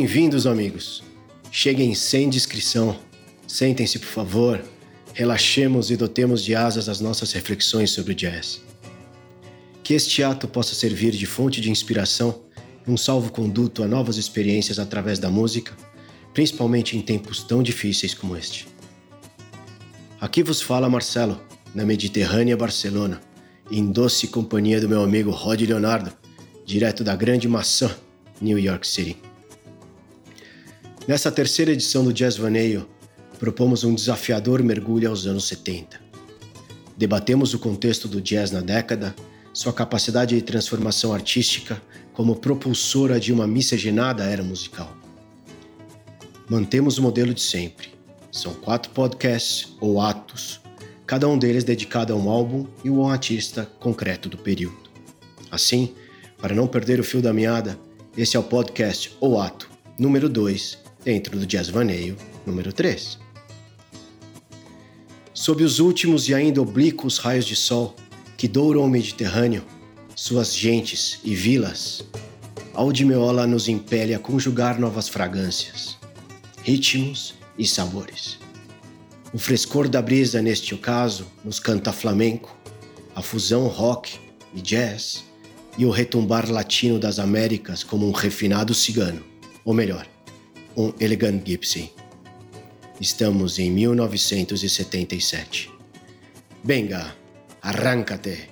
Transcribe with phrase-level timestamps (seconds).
[0.00, 1.02] Bem-vindos, amigos.
[1.50, 2.96] Cheguem sem descrição.
[3.48, 4.64] Sentem-se, por favor.
[5.12, 8.62] Relaxemos e dotemos de asas as nossas reflexões sobre o jazz.
[9.82, 12.44] Que este ato possa servir de fonte de inspiração
[12.86, 15.76] e um salvo-conduto a novas experiências através da música,
[16.32, 18.68] principalmente em tempos tão difíceis como este.
[20.20, 21.42] Aqui vos fala Marcelo,
[21.74, 23.20] na Mediterrânea Barcelona,
[23.68, 26.12] em doce companhia do meu amigo Rod Leonardo,
[26.64, 27.90] direto da Grande Maçã,
[28.40, 29.27] New York City.
[31.08, 32.86] Nessa terceira edição do Jazz Vaneio,
[33.38, 35.98] propomos um desafiador mergulho aos anos 70.
[36.98, 39.16] Debatemos o contexto do jazz na década,
[39.54, 41.80] sua capacidade de transformação artística
[42.12, 44.94] como propulsora de uma miscigenada era musical.
[46.46, 47.88] Mantemos o modelo de sempre.
[48.30, 50.60] São quatro podcasts ou atos,
[51.06, 54.90] cada um deles dedicado a um álbum e um artista concreto do período.
[55.50, 55.94] Assim,
[56.36, 57.78] para não perder o fio da meada,
[58.14, 63.18] esse é o podcast ou ato número 2 dentro do Jazz Vaneio número 3.
[65.32, 67.94] Sob os últimos e ainda oblíquos raios de sol
[68.36, 69.64] que douram o Mediterrâneo,
[70.14, 72.04] suas gentes e vilas,
[72.74, 75.96] Aldimeola nos impele a conjugar novas fragrâncias,
[76.62, 78.38] ritmos e sabores.
[79.32, 82.56] O frescor da brisa, neste ocaso, nos canta flamenco,
[83.14, 84.18] a fusão rock
[84.54, 85.24] e jazz
[85.76, 89.22] e o retumbar latino das Américas como um refinado cigano,
[89.64, 90.06] ou melhor,
[90.78, 91.92] um elegant gypsy.
[93.00, 95.68] Estamos em 1977.
[96.62, 97.16] Venga,
[97.60, 98.48] arráncate.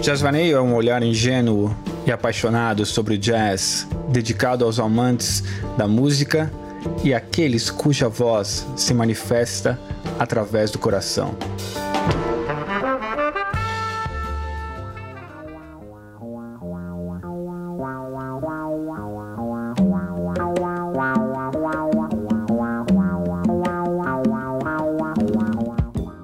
[0.00, 1.76] Jazz Vaneio é um olhar ingênuo
[2.06, 5.42] e apaixonado sobre o jazz, dedicado aos amantes
[5.76, 6.48] da música
[7.04, 9.78] e aqueles cuja voz se manifesta
[10.18, 11.36] através do coração.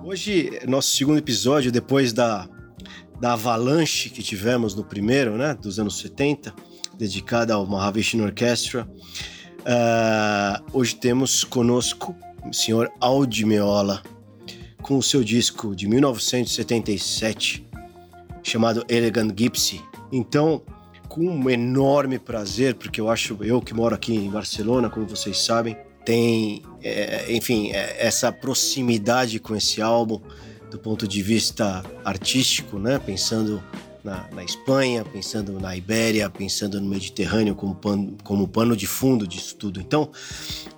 [0.03, 2.49] Hoje, nosso segundo episódio, depois da,
[3.21, 6.55] da avalanche que tivemos no primeiro, né, dos anos 70,
[6.97, 8.89] dedicada ao Mahavishnu Orchestra,
[9.65, 12.15] Uh, hoje temos conosco
[12.47, 14.03] o senhor Aldi Meola
[14.83, 17.67] com o seu disco de 1977
[18.43, 19.81] chamado Elegant Gypsy.
[20.13, 20.61] Então,
[21.09, 25.39] com um enorme prazer, porque eu acho, eu que moro aqui em Barcelona, como vocês
[25.39, 25.75] sabem,
[26.05, 30.21] tem, é, enfim, é, essa proximidade com esse álbum
[30.71, 32.99] do ponto de vista artístico, né?
[32.99, 33.63] Pensando
[34.05, 39.27] na, na, Espanha, pensando na Ibéria, pensando no Mediterrâneo como pano, como pano de fundo
[39.27, 39.81] disso tudo.
[39.81, 40.11] Então,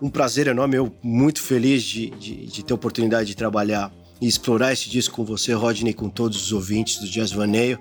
[0.01, 4.29] um prazer enorme, eu muito feliz de, de, de ter a oportunidade de trabalhar e
[4.29, 7.79] explorar esse disco com você, Rodney, com todos os ouvintes do Jazz Vaneio.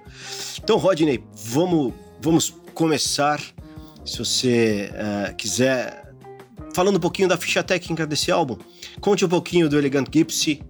[0.61, 3.39] Então, Rodney, vamos, vamos começar,
[4.03, 6.12] se você uh, quiser,
[6.73, 8.57] falando um pouquinho da ficha técnica desse álbum.
[9.00, 10.62] Conte um pouquinho do Elegant Gypsy,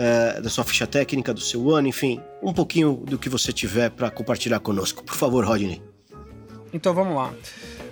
[0.00, 3.90] é, da sua ficha técnica, do seu ano, enfim, um pouquinho do que você tiver
[3.90, 5.04] para compartilhar conosco.
[5.04, 5.82] Por favor, Rodney.
[6.72, 7.34] Então vamos lá.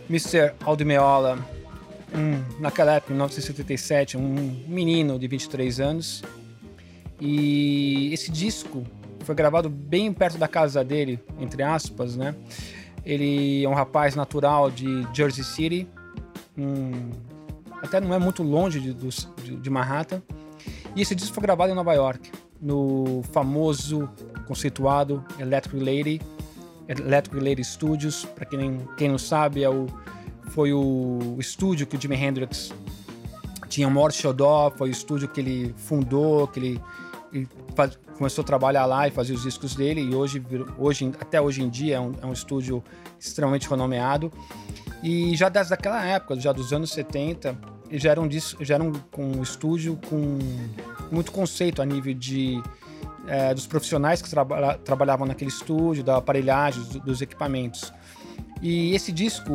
[0.08, 0.55] Mr.
[0.64, 1.38] Aldimeola,
[2.14, 6.22] um, naquela época, em 1977, um menino de 23 anos.
[7.20, 8.84] E esse disco
[9.20, 12.34] foi gravado bem perto da casa dele, entre aspas, né?
[13.04, 15.87] Ele é um rapaz natural de Jersey City,
[16.56, 17.11] um,
[17.82, 20.22] até não é muito longe de, de, de Manhattan.
[20.98, 22.28] E esse disco foi gravado em Nova York,
[22.60, 24.10] no famoso,
[24.48, 26.20] conceituado Electric Lady,
[26.88, 28.24] Electric Lady Studios.
[28.24, 29.86] Para quem, quem não sabe, é o,
[30.50, 32.74] foi o estúdio que o Jimi Hendrix
[33.68, 36.82] tinha o maior xodó, foi o estúdio que ele fundou, que ele,
[37.32, 40.00] ele faz, começou a trabalhar lá e fazer os discos dele.
[40.00, 40.44] E hoje,
[40.76, 42.82] hoje até hoje em dia, é um, é um estúdio
[43.20, 44.32] extremamente renomeado.
[45.00, 47.56] E já desde aquela época, já dos anos 70,
[47.93, 50.38] já era um, já era um, um estúdio com
[51.11, 52.62] muito conceito a nível de
[53.29, 57.93] é, dos profissionais que traba, trabalhavam naquele estúdio, da aparelhagem, dos, equipamentos.
[58.62, 59.52] E esse disco,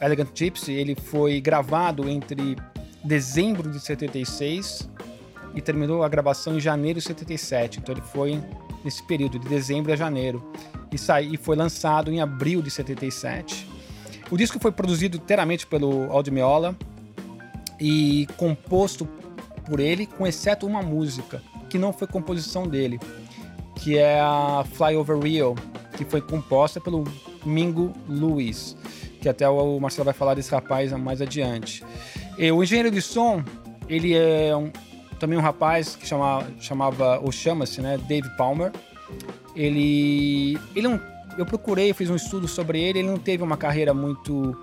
[0.00, 2.56] Elegant Gypsy, ele foi gravado entre
[3.04, 4.88] dezembro de 76
[5.54, 7.80] e terminou a gravação em janeiro de 77.
[7.80, 8.42] Então ele foi
[8.84, 10.42] nesse período de dezembro a janeiro
[10.90, 13.68] e, saí, e foi lançado em abril de 77.
[14.30, 16.74] O disco foi produzido inteiramente pelo Aldimiola,
[17.80, 19.06] e composto
[19.64, 23.00] por ele, com exceto uma música que não foi composição dele,
[23.76, 25.54] que é a Fly Over Rio,
[25.96, 27.04] que foi composta pelo
[27.44, 28.76] Mingo Lewis,
[29.20, 31.84] que até o Marcelo vai falar desse rapaz mais adiante.
[32.38, 33.42] E o engenheiro de som,
[33.88, 34.70] ele é um,
[35.18, 38.72] também um rapaz que chama, chamava, ou chama-se, né, Dave Palmer.
[39.54, 41.00] Ele, ele não,
[41.38, 44.60] eu procurei, fiz um estudo sobre ele, ele não teve uma carreira muito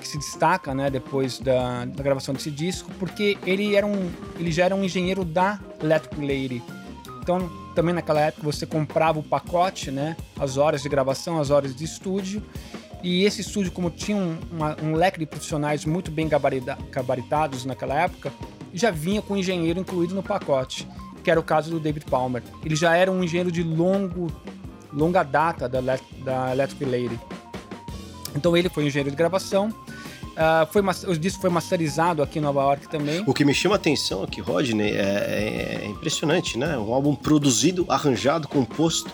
[0.00, 4.50] que se destaca, né, depois da, da gravação desse disco, porque ele era um, ele
[4.50, 6.62] já era um engenheiro da Electric Lady.
[7.22, 11.74] Então, também naquela época você comprava o pacote, né, as horas de gravação, as horas
[11.74, 12.42] de estúdio,
[13.02, 17.94] e esse estúdio, como tinha um, uma, um leque de profissionais muito bem gabaritados naquela
[17.94, 18.32] época,
[18.74, 20.86] já vinha com o engenheiro incluído no pacote,
[21.24, 22.42] que era o caso do David Palmer.
[22.64, 24.30] Ele já era um engenheiro de longo,
[24.92, 25.80] longa data da,
[26.24, 27.18] da Electric Lady.
[28.34, 29.70] Então ele foi engenheiro de gravação.
[30.30, 33.22] Uh, foi, o disco foi masterizado aqui em Nova York também.
[33.26, 36.78] O que me chama a atenção aqui, Rodney, é, é impressionante, né?
[36.78, 39.10] Um álbum produzido, arranjado, composto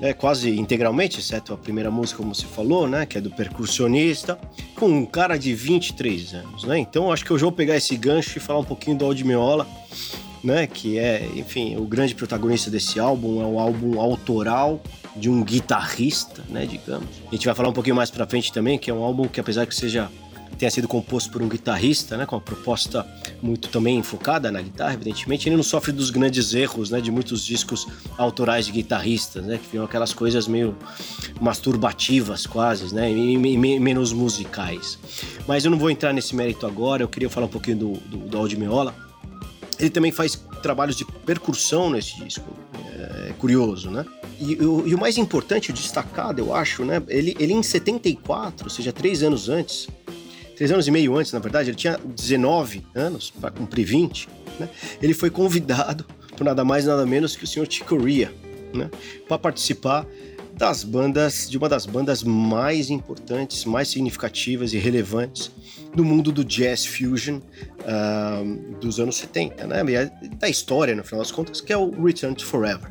[0.00, 3.06] é, quase integralmente, exceto a primeira música, como você falou, né?
[3.06, 4.38] Que é do percussionista,
[4.74, 6.78] com um cara de 23 anos, né?
[6.78, 9.66] Então acho que eu já vou pegar esse gancho e falar um pouquinho do Aldimiola,
[10.46, 10.66] né?
[10.66, 14.80] Que é, enfim, o grande protagonista desse álbum, é um álbum autoral
[15.16, 16.64] de um guitarrista, né?
[16.64, 17.08] Digamos.
[17.28, 19.40] A gente vai falar um pouquinho mais pra frente também, que é um álbum que
[19.40, 20.08] apesar que seja
[20.56, 23.06] tenha sido composto por um guitarrista, né, com uma proposta
[23.42, 27.44] muito também enfocada na guitarra, evidentemente, ele não sofre dos grandes erros, né, de muitos
[27.44, 30.74] discos autorais de guitarristas, né, que viram aquelas coisas meio
[31.40, 33.36] masturbativas quase, né, e,
[33.78, 34.98] menos musicais.
[35.46, 38.16] Mas eu não vou entrar nesse mérito agora, eu queria falar um pouquinho do, do,
[38.18, 39.05] do.
[39.78, 42.44] Ele também faz trabalhos de percussão nesse disco,
[43.28, 44.04] é curioso, né?
[44.40, 47.02] E, e, e, o mais importante, o destacado, eu acho, né?
[47.08, 49.88] Ele, ele em 74, ou seja, três anos antes,
[50.56, 54.28] três anos e meio antes, na verdade, ele tinha 19 anos para cumprir 20,
[54.58, 54.68] né?
[55.02, 56.04] Ele foi convidado
[56.36, 58.32] por nada mais nada menos que o senhor Chick Corea,
[58.74, 58.90] né?
[59.28, 60.06] Para participar
[60.56, 65.50] das bandas, de uma das bandas mais importantes, mais significativas e relevantes
[65.94, 70.10] do mundo do jazz fusion uh, dos anos 70, né?
[70.38, 72.90] Da história, no final das contas, que é o Return to Forever.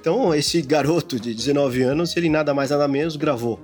[0.00, 3.60] Então, esse garoto de 19 anos, ele nada mais nada menos gravou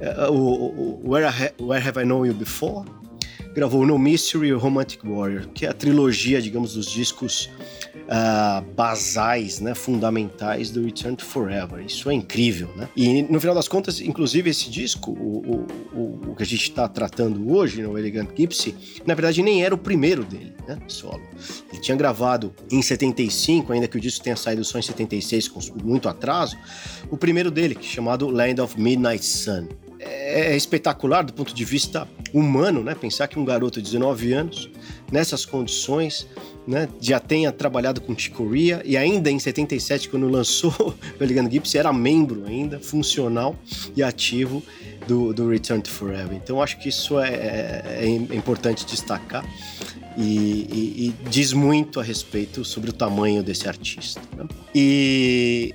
[0.00, 2.88] uh, o, o Where, I Where Have I Known You Before,
[3.54, 7.50] gravou No Mystery e Romantic Warrior, que é a trilogia, digamos, dos discos
[8.10, 11.84] uh, basais, né, fundamentais do Return to Forever.
[11.84, 12.88] Isso é incrível, né?
[12.96, 16.88] E no final das contas, inclusive esse disco, o, o, o que a gente está
[16.88, 18.74] tratando hoje, no Elegant Gypsy,
[19.06, 21.22] na verdade nem era o primeiro dele, né, solo.
[21.72, 25.60] Ele tinha gravado em 75, ainda que o disco tenha saído só em 76, com
[25.82, 26.56] muito atraso,
[27.10, 29.68] o primeiro dele, chamado Land of Midnight Sun.
[30.02, 32.94] É, é espetacular do ponto de vista humano, né?
[32.94, 34.70] Pensar que um garoto de 19 anos,
[35.12, 36.26] nessas condições,
[36.66, 40.72] né, já tenha trabalhado com Chicoria e ainda em 77, quando lançou
[41.20, 43.56] o Elegant Gibbs, era membro ainda, funcional
[43.96, 44.62] e ativo
[45.06, 46.32] do, do Return to Forever.
[46.32, 49.44] Então acho que isso é, é, é importante destacar
[50.16, 54.20] e, e, e, diz muito a respeito sobre o tamanho desse artista.
[54.36, 54.46] Né?
[54.74, 55.74] E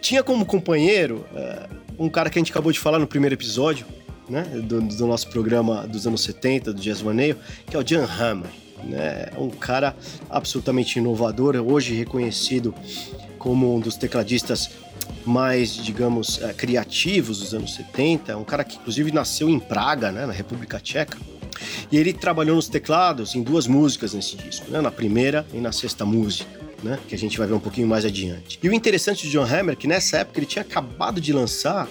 [0.00, 3.86] tinha como companheiro uh, um cara que a gente acabou de falar no primeiro episódio,
[4.28, 7.36] né, do, do nosso programa dos anos 70, do Jazz Maneio,
[7.66, 8.50] que é o Jan Hammer.
[8.84, 9.30] Né?
[9.38, 9.96] Um cara
[10.28, 12.74] absolutamente inovador, hoje reconhecido
[13.38, 14.70] como um dos tecladistas
[15.24, 18.32] mais, digamos, uh, criativos dos anos 70.
[18.32, 21.18] É um cara que, inclusive, nasceu em Praga, né, na República Tcheca.
[21.90, 25.72] E ele trabalhou nos teclados em duas músicas nesse disco, né, na primeira e na
[25.72, 26.98] sexta música né?
[27.08, 28.58] Que a gente vai ver um pouquinho mais adiante.
[28.62, 31.88] E o interessante de John Hammer é que nessa época ele tinha acabado de lançar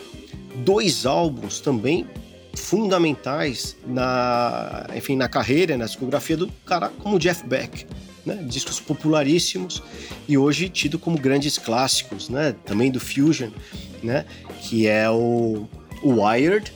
[0.64, 2.08] dois álbuns também
[2.56, 7.86] fundamentais na, enfim, na carreira, na discografia do cara como Jeff Beck.
[8.26, 9.84] Né, discos popularíssimos
[10.28, 13.52] e hoje tido como grandes clássicos, né, também do Fusion,
[14.02, 14.26] né,
[14.62, 15.68] que é o,
[16.02, 16.74] o Wired,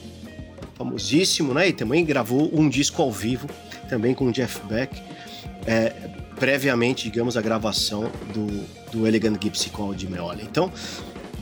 [0.76, 3.50] famosíssimo, né, e também gravou um disco ao vivo,
[3.90, 5.02] também com o Jeff Beck,
[5.66, 5.92] é,
[6.40, 8.48] previamente, digamos, a gravação do,
[8.92, 10.40] do Elegant Gypsy com Aldi Meola.
[10.42, 10.72] Então,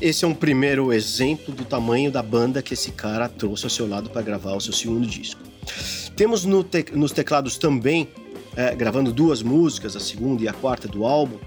[0.01, 3.87] esse é um primeiro exemplo do tamanho da banda que esse cara trouxe ao seu
[3.87, 5.41] lado para gravar o seu segundo disco.
[6.15, 8.07] Temos no te nos teclados também,
[8.55, 11.37] é, gravando duas músicas, a segunda e a quarta do álbum,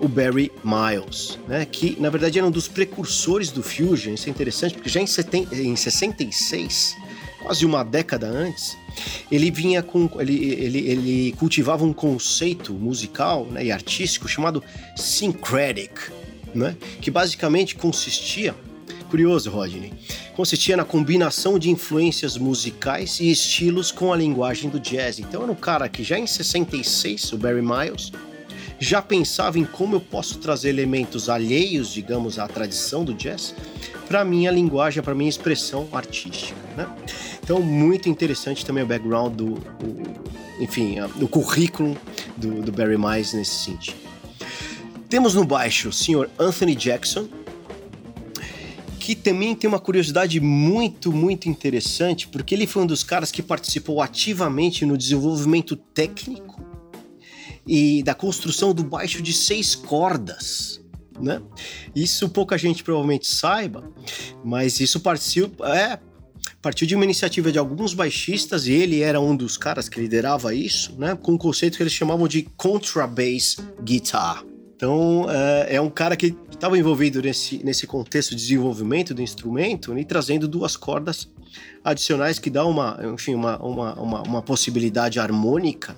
[0.00, 4.14] o Barry Miles, né, que na verdade era um dos precursores do Fusion.
[4.14, 5.06] Isso é interessante porque já em,
[5.52, 6.96] em 66,
[7.42, 8.76] quase uma década antes,
[9.30, 10.08] ele vinha com.
[10.18, 14.62] Ele, ele, ele cultivava um conceito musical né, e artístico chamado
[14.96, 16.10] syncretic,
[16.54, 18.54] né, que basicamente consistia.
[19.08, 19.92] Curioso, Rodney.
[20.34, 25.18] Consistia na combinação de influências musicais e estilos com a linguagem do jazz.
[25.18, 28.10] Então era um cara que já em 66, o Barry Miles,
[28.80, 33.54] já pensava em como eu posso trazer elementos alheios, digamos, à tradição do jazz
[34.08, 36.58] para minha linguagem, para minha expressão artística.
[36.76, 36.86] Né?
[37.42, 39.58] Então, muito interessante também o background do,
[40.60, 41.96] enfim, o currículo
[42.36, 43.96] do, do Barry Mize nesse sentido.
[45.08, 47.28] Temos no baixo o senhor Anthony Jackson,
[48.98, 53.42] que também tem uma curiosidade muito, muito interessante, porque ele foi um dos caras que
[53.42, 56.62] participou ativamente no desenvolvimento técnico
[57.66, 60.80] e da construção do baixo de seis cordas.
[61.20, 61.40] Né?
[61.94, 63.88] Isso pouca gente provavelmente saiba,
[64.44, 65.98] mas isso partiu, é,
[66.60, 70.54] partiu de uma iniciativa de alguns baixistas e ele era um dos caras que liderava
[70.54, 71.14] isso, né?
[71.14, 74.44] Com um conceito que eles chamavam de contrabass guitar.
[74.74, 79.96] Então, é, é um cara que estava envolvido nesse, nesse contexto de desenvolvimento do instrumento
[79.96, 81.28] e trazendo duas cordas
[81.84, 85.96] adicionais que dá uma, enfim, uma, uma, uma, uma, possibilidade harmônica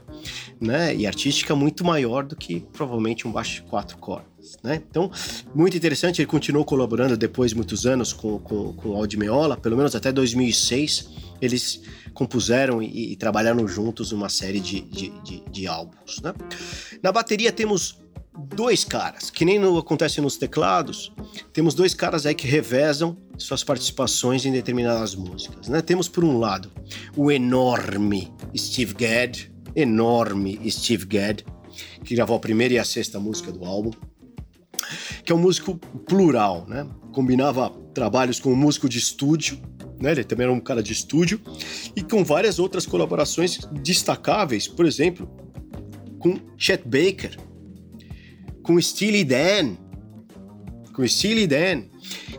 [0.61, 4.34] né, e artística muito maior do que provavelmente um baixo de quatro cordas.
[4.63, 4.83] Né?
[4.89, 5.11] Então,
[5.55, 9.57] muito interessante, ele continuou colaborando depois de muitos anos com, com, com o Aldi Meola,
[9.57, 11.83] pelo menos até 2006 eles
[12.13, 16.21] compuseram e, e trabalharam juntos uma série de, de, de, de álbuns.
[16.23, 16.33] Né?
[17.03, 17.99] Na bateria temos
[18.55, 21.13] dois caras, que nem no, acontece nos teclados,
[21.53, 25.81] temos dois caras aí que revezam suas participações em determinadas músicas, né?
[25.81, 26.71] Temos por um lado
[27.17, 31.45] o enorme Steve Gadd, enorme Steve Gadd,
[32.05, 33.93] que gravou a primeira e a sexta música do álbum,
[35.25, 35.77] que é um músico
[36.07, 36.87] plural, né?
[37.13, 39.61] Combinava trabalhos com um músico de estúdio,
[40.01, 40.13] né?
[40.13, 41.41] Ele também era um cara de estúdio
[41.95, 45.29] e com várias outras colaborações destacáveis, por exemplo,
[46.19, 47.37] com Chet Baker,
[48.63, 49.77] com Steely Dan,
[50.95, 51.85] com Steely Dan,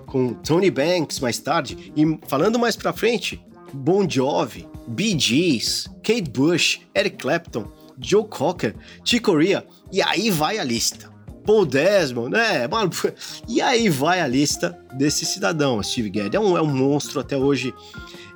[0.06, 6.30] com Tony Banks mais tarde, e falando mais pra frente, Bon Jovi, Bee Gees, Kate
[6.32, 11.15] Bush, Eric Clapton, Joe Cocker, Chick Corea, e aí vai a lista.
[11.46, 12.68] Paul Desmond, né?
[13.48, 16.36] E aí vai a lista desse cidadão, Steve Gadd.
[16.36, 17.74] É um, é um monstro até hoje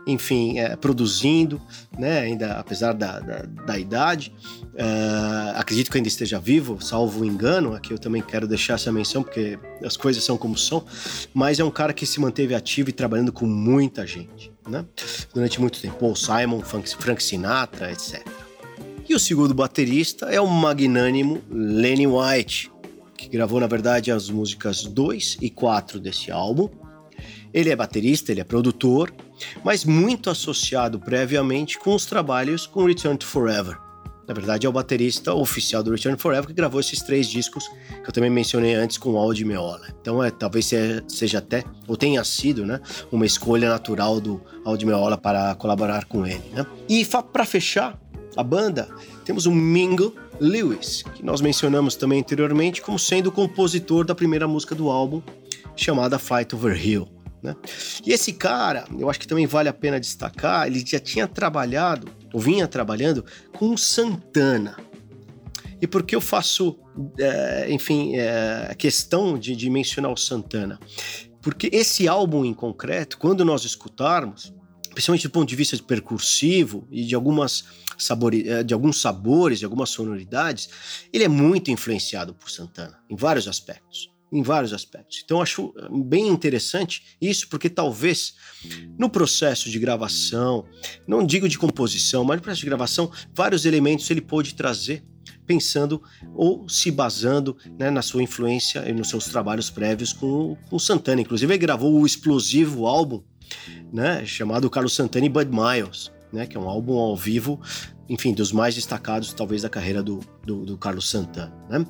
[0.08, 1.62] enfim, é, produzindo,
[1.98, 4.34] né, ainda apesar da, da, da idade.
[4.74, 7.76] Uh, acredito que ainda esteja vivo, salvo engano.
[7.76, 10.86] Aqui eu também quero deixar essa menção, porque as coisas são como são.
[11.34, 14.86] Mas é um cara que se manteve ativo e trabalhando com muita gente, né?
[15.34, 15.98] Durante muito tempo.
[15.98, 18.26] Paul Simon, Frank Sinatra, etc.
[19.08, 22.72] E o segundo baterista é o magnânimo Lenny White,
[23.20, 26.70] que gravou, na verdade, as músicas 2 e 4 desse álbum.
[27.54, 29.14] Ele é baterista, ele é produtor,
[29.64, 33.78] mas muito associado previamente com os trabalhos com Return to Forever.
[34.28, 37.68] Na verdade, é o baterista oficial do Return to Forever que gravou esses três discos
[37.68, 39.88] que eu também mencionei antes com o Aldi Meola.
[40.00, 40.70] Então, é, talvez
[41.08, 42.80] seja até, ou tenha sido, né,
[43.12, 46.44] uma escolha natural do Aldi Meola para colaborar com ele.
[46.54, 46.66] Né?
[46.88, 48.00] E para fechar
[48.38, 48.88] a banda,
[49.26, 54.48] temos o Mingo Lewis, que nós mencionamos também anteriormente como sendo o compositor da primeira
[54.48, 55.22] música do álbum,
[55.76, 57.08] chamada Fight Over Hill.
[57.42, 57.56] Né?
[58.06, 62.08] E esse cara, eu acho que também vale a pena destacar, ele já tinha trabalhado,
[62.34, 64.78] ou vinha trabalhando, com Santana.
[65.82, 66.78] E por que eu faço,
[67.18, 70.80] é, enfim, é, questão de, de mencionar o Santana?
[71.42, 74.54] Porque esse álbum em concreto, quando nós escutarmos,
[74.94, 77.66] principalmente do ponto de vista de percursivo e de algumas
[77.98, 80.70] sabore, é, de alguns sabores, de algumas sonoridades,
[81.12, 85.22] ele é muito influenciado por Santana em vários aspectos em vários aspectos.
[85.24, 88.36] Então acho eh, bem interessante isso, porque talvez
[88.98, 90.66] no processo de gravação,
[91.08, 95.04] não digo de composição, mas no processo de gravação, vários elementos ele pôde trazer
[95.46, 96.02] pensando
[96.36, 101.22] ou se basando né, na sua influência e nos seus trabalhos prévios com, com Santana.
[101.22, 103.24] Inclusive, ele gravou o explosivo álbum
[103.92, 107.60] né, chamado Carlos Santana e Bud Miles, né, que é um álbum ao vivo
[108.10, 111.86] enfim, dos mais destacados, talvez, da carreira do, do, do, Carlos Santana, né?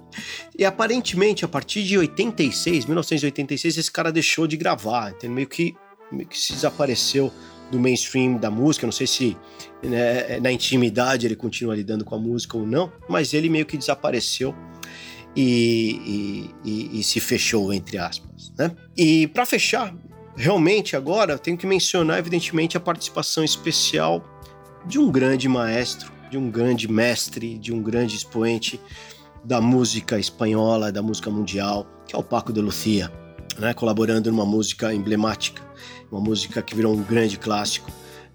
[0.57, 5.73] E aparentemente, a partir de 86, 1986, esse cara deixou de gravar, então meio que,
[6.11, 7.31] meio que se desapareceu
[7.71, 9.37] do mainstream da música, não sei se
[9.81, 13.77] né, na intimidade ele continua lidando com a música ou não, mas ele meio que
[13.77, 14.53] desapareceu
[15.33, 18.75] e, e, e, e se fechou, entre aspas, né?
[18.97, 19.95] E para fechar,
[20.39, 24.23] realmente agora, tenho que mencionar, evidentemente, a participação especial
[24.85, 28.79] de um grande maestro, de um grande mestre, de um grande expoente
[29.43, 33.11] da música espanhola, da música mundial, que é o Paco de Lucia,
[33.57, 35.61] né, colaborando numa música emblemática,
[36.09, 37.91] uma música que virou um grande clássico,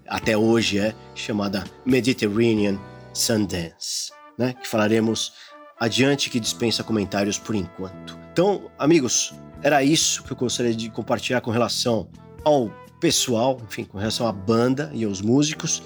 [0.07, 2.79] até hoje é chamada Mediterranean
[3.13, 5.33] Sundance, né, que falaremos
[5.79, 8.17] adiante que dispensa comentários por enquanto.
[8.31, 12.07] Então, amigos, era isso que eu gostaria de compartilhar com relação
[12.43, 15.81] ao pessoal, enfim, com relação à banda e aos músicos.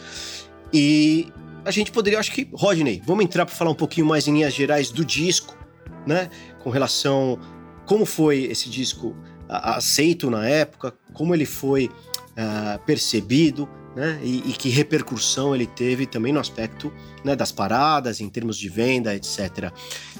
[0.71, 1.27] E
[1.65, 4.53] a gente poderia, acho que, Rodney, vamos entrar para falar um pouquinho mais em linhas
[4.53, 5.57] gerais do disco,
[6.05, 6.29] né?
[6.63, 7.39] Com relação
[7.85, 9.15] como foi esse disco
[9.47, 13.67] aceito na época, como ele foi uh, percebido,
[13.99, 14.17] né?
[14.23, 16.91] E, e, que repercussão ele teve também no aspecto
[17.21, 19.73] né, das paradas, em termos de venda, etc.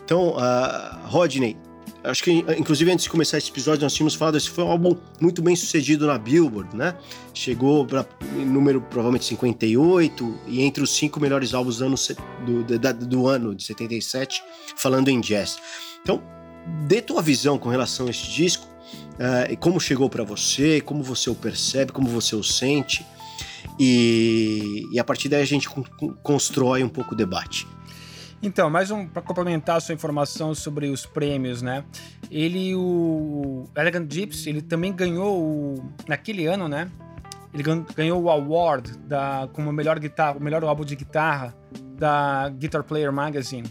[0.04, 1.56] Então, uh, Rodney,
[2.04, 4.98] acho que inclusive antes de começar esse episódio nós tínhamos falado esse foi um álbum
[5.22, 6.94] muito bem sucedido na Billboard, né?
[7.34, 8.06] Chegou para
[8.36, 11.96] número provavelmente 58 e entre os cinco melhores álbuns do ano,
[12.46, 14.44] do, do, ano de 77,
[14.76, 15.58] falando em jazz.
[16.02, 16.22] Então,
[16.86, 18.68] dê tua visão com relação a este disco,
[19.14, 23.06] uh, como chegou para você, como você o percebe, como você o sente,
[23.80, 25.70] e, e a partir daí a gente
[26.22, 27.66] constrói um pouco o debate.
[28.42, 31.84] Então, mais um para complementar a sua informação sobre os prêmios, né?
[32.32, 36.90] Ele, o Elegant Gypsy, ele também ganhou o, naquele ano, né?
[37.54, 37.64] Ele
[37.96, 41.54] ganhou o award da como melhor guitarra, o melhor álbum de guitarra
[41.98, 43.68] da Guitar Player Magazine.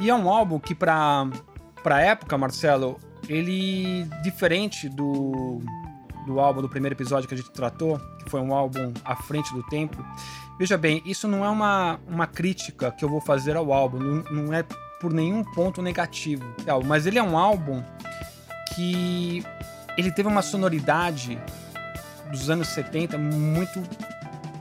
[0.00, 1.28] E é um álbum que para
[1.82, 2.98] para época, Marcelo,
[3.28, 5.60] ele diferente do
[6.28, 9.52] do álbum do primeiro episódio que a gente tratou, que foi um álbum à frente
[9.54, 9.96] do tempo.
[10.58, 14.22] Veja bem, isso não é uma, uma crítica que eu vou fazer ao álbum, não,
[14.30, 14.62] não é
[15.00, 16.44] por nenhum ponto negativo,
[16.84, 17.82] mas ele é um álbum
[18.74, 19.42] que
[19.96, 21.40] ele teve uma sonoridade
[22.30, 23.82] dos anos 70 muito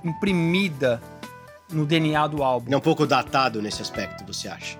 [0.03, 1.01] imprimida
[1.71, 2.71] no DNA do álbum.
[2.71, 4.77] É um pouco datado nesse aspecto, você acha?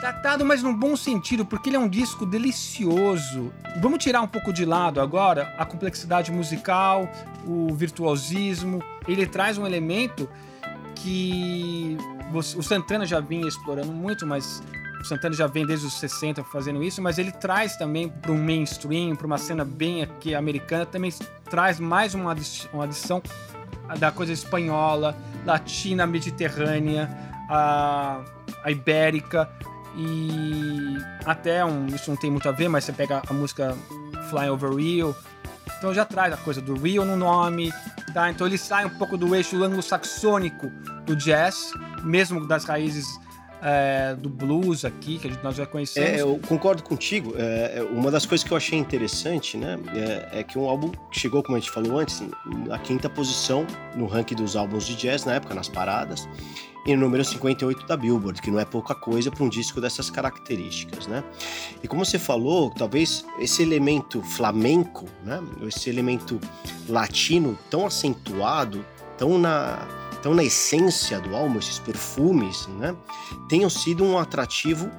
[0.00, 3.52] Datado, mas num bom sentido, porque ele é um disco delicioso.
[3.80, 7.08] Vamos tirar um pouco de lado agora a complexidade musical,
[7.44, 8.82] o virtuosismo.
[9.08, 10.28] Ele traz um elemento
[10.94, 11.96] que
[12.32, 14.62] o Santana já vinha explorando muito, mas
[15.00, 18.42] o Santana já vem desde os 60 fazendo isso, mas ele traz também para um
[18.42, 21.12] mainstream, para uma cena bem aqui americana, também
[21.50, 23.22] traz mais uma adição
[23.98, 27.08] da coisa espanhola, latina, mediterrânea,
[27.48, 28.20] a,
[28.62, 29.48] a ibérica
[29.98, 33.76] e até um, isso não tem muito a ver, mas você pega a música
[34.30, 35.16] Fly Over Rio,
[35.76, 37.72] então já traz a coisa do Rio no nome,
[38.14, 38.30] tá?
[38.30, 40.70] Então ele sai um pouco do eixo anglo-saxônico
[41.04, 41.72] do jazz,
[42.04, 43.06] mesmo das raízes
[43.62, 46.10] é, do blues aqui, que nós já conhecemos.
[46.10, 47.34] É, eu concordo contigo.
[47.36, 50.92] É, é, uma das coisas que eu achei interessante, né, é, é, que um álbum
[51.10, 52.22] chegou, como a gente falou antes,
[52.66, 56.28] na quinta posição no ranking dos álbuns de jazz na época, nas paradas,
[56.88, 60.08] e no número 58 da Billboard, que não é pouca coisa para um disco dessas
[60.08, 61.22] características, né?
[61.82, 66.40] E como você falou, talvez esse elemento flamenco, né, esse elemento
[66.88, 68.82] latino tão acentuado,
[69.18, 69.86] tão na
[70.22, 72.96] tão na essência do álbum, esses perfumes, né,
[73.50, 74.90] tenham sido um atrativo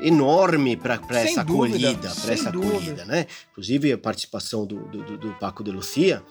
[0.00, 2.76] enorme para essa dúvida, acolhida, para essa dúvida.
[2.76, 3.26] acolhida, né?
[3.50, 6.22] Inclusive a participação do, do, do Paco de Lucia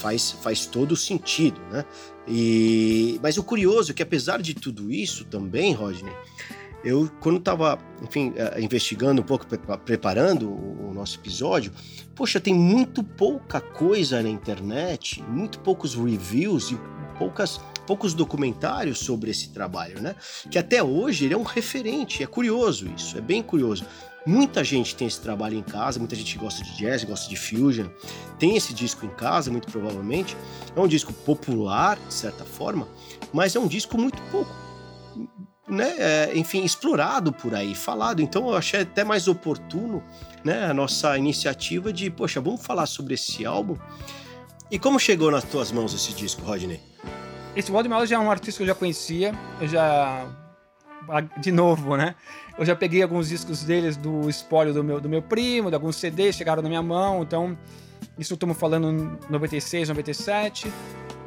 [0.00, 1.84] faz, faz todo sentido, né?
[2.26, 6.12] E, mas o curioso é que apesar de tudo isso também, Rodney,
[6.84, 9.46] eu quando estava, enfim, eh, investigando um pouco,
[9.84, 11.72] preparando o nosso episódio,
[12.14, 16.78] poxa, tem muito pouca coisa na internet, muito poucos reviews e
[17.18, 20.14] poucas poucos documentários sobre esse trabalho, né?
[20.50, 22.22] Que até hoje ele é um referente.
[22.22, 23.86] É curioso isso, é bem curioso.
[24.26, 27.86] Muita gente tem esse trabalho em casa, muita gente gosta de jazz, gosta de fusion,
[28.38, 30.36] tem esse disco em casa, muito provavelmente.
[30.76, 32.86] É um disco popular, de certa forma,
[33.32, 34.54] mas é um disco muito pouco,
[35.66, 38.20] né, é, enfim, explorado por aí, falado.
[38.20, 40.04] Então eu achei até mais oportuno
[40.44, 43.78] né, a nossa iniciativa de, poxa, vamos falar sobre esse álbum.
[44.70, 46.78] E como chegou nas tuas mãos esse disco, Rodney?
[47.56, 50.26] Esse Waldemar já é um artista que eu já conhecia, eu já
[51.40, 52.14] de novo, né?
[52.58, 55.96] Eu já peguei alguns discos deles do espólio do meu, do meu primo, de alguns
[55.96, 57.56] CDs chegaram na minha mão, então
[58.18, 60.70] isso estamos falando em 96, 97.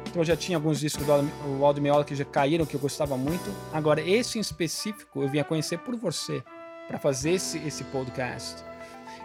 [0.08, 3.16] Então eu já tinha alguns discos do Aldo Meola que já caíram, que eu gostava
[3.16, 3.52] muito.
[3.72, 6.44] Agora, esse em específico eu vim a conhecer por você,
[6.86, 8.62] para fazer esse, esse podcast.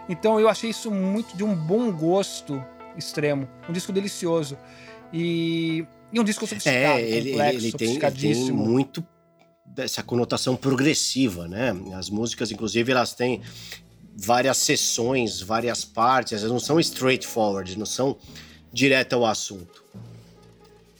[0.08, 2.60] Então eu achei isso muito de um bom gosto
[2.98, 4.58] extremo, um disco delicioso.
[5.12, 9.06] E, e um disco sofisticado, é, ele, complexo, ele, tem, ele tem muito
[9.64, 11.74] dessa conotação progressiva, né?
[11.94, 13.40] As músicas, inclusive, elas têm
[14.16, 18.16] várias sessões, várias partes, elas não são straightforward, não são
[18.72, 19.84] direto ao assunto.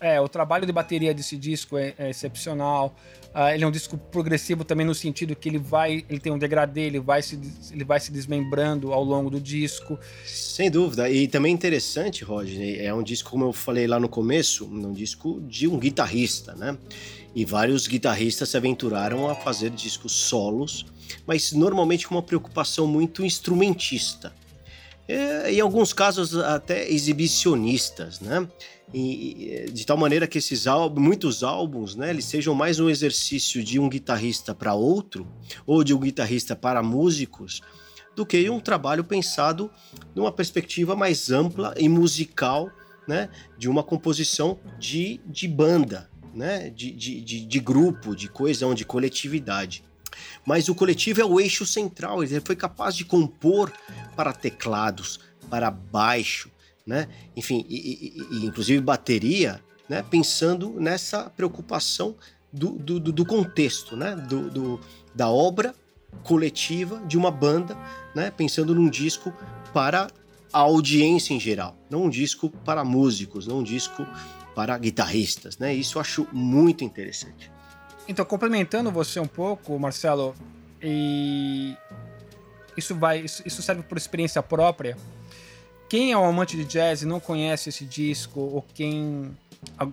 [0.00, 2.94] É, o trabalho de bateria desse disco é, é excepcional.
[3.38, 6.38] Uh, ele é um disco progressivo também no sentido que ele vai, ele tem um
[6.38, 7.38] degradê, ele vai se,
[7.70, 9.96] ele vai se desmembrando ao longo do disco.
[10.26, 11.08] Sem dúvida.
[11.08, 15.40] E também interessante, Rodney, é um disco, como eu falei lá no começo, um disco
[15.42, 16.76] de um guitarrista, né?
[17.32, 20.84] e vários guitarristas se aventuraram a fazer discos solos,
[21.24, 24.32] mas normalmente com uma preocupação muito instrumentista.
[25.08, 28.46] É, em alguns casos até exibicionistas, né?
[28.92, 33.62] E, de tal maneira que esses álbuns, muitos álbuns, né, eles sejam mais um exercício
[33.62, 35.26] de um guitarrista para outro
[35.66, 37.60] ou de um guitarrista para músicos,
[38.16, 39.70] do que um trabalho pensado
[40.14, 42.70] numa perspectiva mais ampla e musical
[43.06, 48.74] né, de uma composição de, de banda, né, de, de, de, de grupo, de coesão,
[48.74, 49.84] de coletividade.
[50.44, 53.72] Mas o coletivo é o eixo central, ele foi capaz de compor
[54.16, 56.50] para teclados, para baixo,
[56.86, 57.08] né?
[57.36, 60.02] enfim, e, e, e inclusive bateria, né?
[60.02, 62.16] pensando nessa preocupação
[62.52, 64.16] do, do, do contexto, né?
[64.16, 64.80] do, do,
[65.14, 65.74] da obra
[66.22, 67.76] coletiva de uma banda,
[68.14, 68.30] né?
[68.30, 69.32] pensando num disco
[69.72, 70.08] para
[70.52, 74.06] a audiência em geral, não um disco para músicos, não um disco
[74.54, 75.72] para guitarristas, né?
[75.72, 77.50] Isso eu acho muito interessante.
[78.08, 80.34] Então, complementando você um pouco, Marcelo,
[80.82, 81.76] e
[82.76, 84.96] isso vai, isso serve por experiência própria.
[85.88, 89.36] Quem é um amante de jazz e não conhece esse disco, ou quem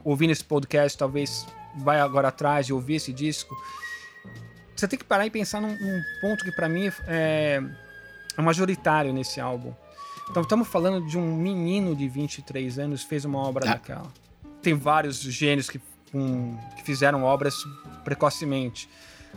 [0.04, 1.46] ouvindo esse podcast talvez
[1.78, 3.56] vai agora atrás de ouvir esse disco,
[4.76, 7.62] você tem que parar e pensar num, num ponto que para mim é,
[8.38, 9.74] é majoritário nesse álbum.
[10.30, 13.74] Então estamos falando de um menino de 23 anos que fez uma obra ah.
[13.74, 14.12] daquela.
[14.62, 15.80] Tem vários gênios que,
[16.14, 17.56] um, que fizeram obras
[18.04, 18.90] precocemente.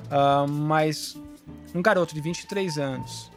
[0.07, 1.17] Uh, mas
[1.75, 3.31] um garoto de 23 anos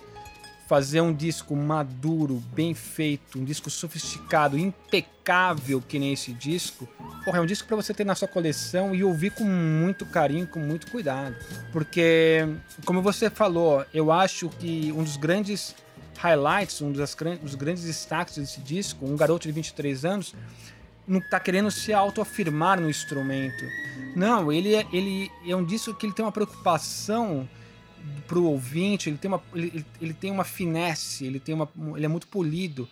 [0.71, 6.87] fazer um disco maduro, bem feito, um disco sofisticado, impecável que nem esse disco,
[7.25, 10.47] porra, é um disco para você ter na sua coleção e ouvir com muito carinho,
[10.47, 11.35] com muito cuidado.
[11.73, 12.47] Porque,
[12.85, 15.75] como você falou, eu acho que um dos grandes
[16.17, 20.33] highlights, um dos grandes destaques desse disco, um garoto de 23 anos,
[21.11, 23.65] não está querendo se autoafirmar no instrumento.
[24.15, 27.47] Não, ele é, ele é um disco que ele tem uma preocupação
[28.25, 32.05] para o ouvinte, ele tem uma, ele, ele, tem uma finesse, ele, tem uma, ele
[32.05, 32.87] é muito polido.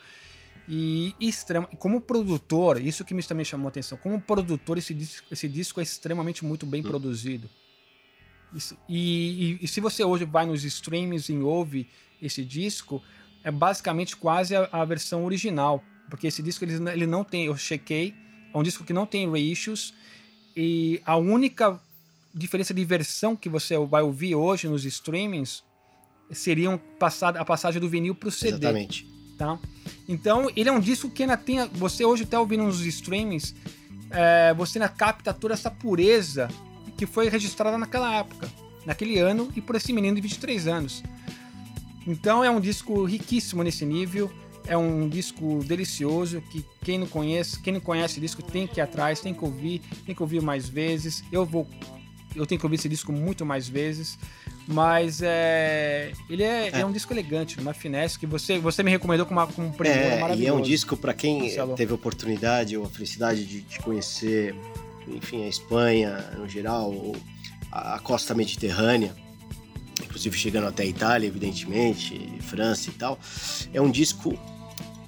[0.68, 5.26] E, extremo, como produtor, isso que me também chamou a atenção, como produtor, esse disco,
[5.32, 6.90] esse disco é extremamente muito bem hum.
[6.90, 7.50] produzido.
[8.54, 11.88] Isso, e, e, e, se você hoje vai nos streams e ouve
[12.22, 13.02] esse disco,
[13.44, 15.82] é basicamente quase a, a versão original.
[16.10, 18.14] Porque esse disco ele, ele não tem, eu chequei,
[18.54, 19.94] é um disco que não tem reissues.
[20.56, 21.80] E a única
[22.34, 25.64] diferença de versão que você vai ouvir hoje nos streamings
[26.32, 28.58] seriam passar, a passagem do vinil para o CD.
[28.58, 29.08] Exatamente.
[29.38, 29.58] Tá?
[30.08, 31.66] Então, ele é um disco que ainda tem.
[31.70, 33.56] Você hoje está ouvindo nos streamings,
[34.10, 36.50] é, você ainda capta toda essa pureza
[36.98, 38.50] que foi registrada naquela época,
[38.86, 41.04] naquele ano e por esse menino de 23 anos.
[42.06, 44.30] Então, é um disco riquíssimo nesse nível.
[44.70, 48.80] É um disco delicioso que quem não conhece, quem não conhece o disco tem que
[48.80, 51.24] ir atrás, tem que ouvir, tem que ouvir mais vezes.
[51.32, 51.68] Eu vou
[52.36, 54.18] eu tenho que ouvir esse disco muito mais vezes.
[54.72, 56.82] Mas é, ele é, é.
[56.82, 59.74] é um disco elegante, uma finesse que você, você me recomendou com, uma, com um
[59.84, 60.44] é, maravilhoso.
[60.44, 61.76] E é um disco para quem Marcelo.
[61.76, 64.54] teve a oportunidade ou a felicidade de, de, conhecer,
[65.08, 67.16] enfim, a Espanha no geral, ou
[67.72, 69.16] a, a costa mediterrânea,
[70.04, 73.18] inclusive chegando até a Itália, evidentemente, França e tal.
[73.74, 74.38] É um disco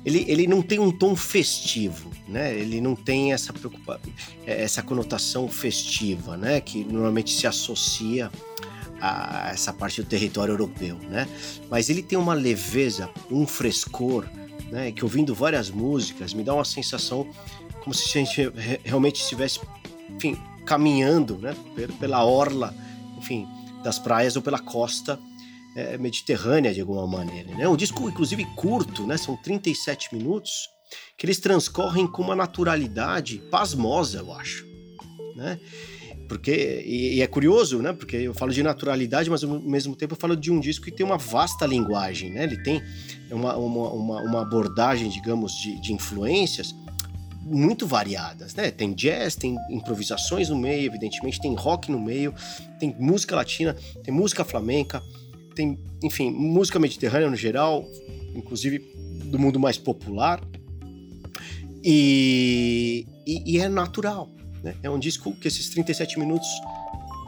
[0.05, 2.55] ele, ele não tem um tom festivo, né?
[2.57, 3.53] Ele não tem essa
[4.45, 6.59] é, essa conotação festiva, né?
[6.59, 8.31] Que normalmente se associa
[8.99, 11.27] a essa parte do território europeu, né?
[11.69, 14.25] Mas ele tem uma leveza, um frescor,
[14.71, 14.91] né?
[14.91, 17.27] Que ouvindo várias músicas me dá uma sensação
[17.83, 18.51] como se a gente
[18.83, 19.59] realmente estivesse,
[20.15, 21.55] enfim, caminhando, né?
[21.99, 22.75] Pela orla,
[23.17, 23.47] enfim,
[23.83, 25.19] das praias ou pela costa
[25.75, 27.53] é, mediterrânea de alguma maneira.
[27.55, 27.67] Né?
[27.67, 29.17] Um disco, inclusive, curto, né?
[29.17, 30.51] são 37 minutos,
[31.17, 34.65] que eles transcorrem com uma naturalidade pasmosa, eu acho.
[35.35, 35.59] Né?
[36.27, 37.91] Porque, e, e, é curioso, né?
[37.91, 40.91] Porque eu falo de naturalidade, mas ao mesmo tempo eu falo de um disco que
[40.91, 42.45] tem uma vasta linguagem, né?
[42.45, 42.81] Ele tem
[43.29, 46.73] uma, uma, uma, uma abordagem, digamos, de, de influências
[47.41, 48.71] muito variadas, né?
[48.71, 52.33] Tem jazz, tem improvisações no meio, evidentemente, tem rock no meio,
[52.79, 55.03] tem música latina, tem música flamenca,
[55.61, 57.87] tem, enfim, música mediterrânea no geral,
[58.35, 58.79] inclusive
[59.25, 60.41] do mundo mais popular.
[61.83, 64.29] E, e, e é natural.
[64.63, 64.75] Né?
[64.81, 66.47] É um disco que esses 37 minutos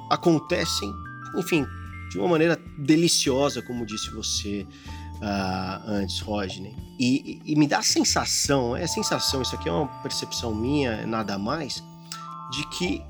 [0.09, 0.91] acontecem,
[1.37, 1.65] enfim,
[2.11, 6.75] de uma maneira deliciosa, como disse você uh, antes, Rodney.
[6.99, 11.05] E, e, me dá a sensação, é a sensação, isso aqui é uma percepção minha,
[11.07, 11.83] nada mais,
[12.51, 13.01] de que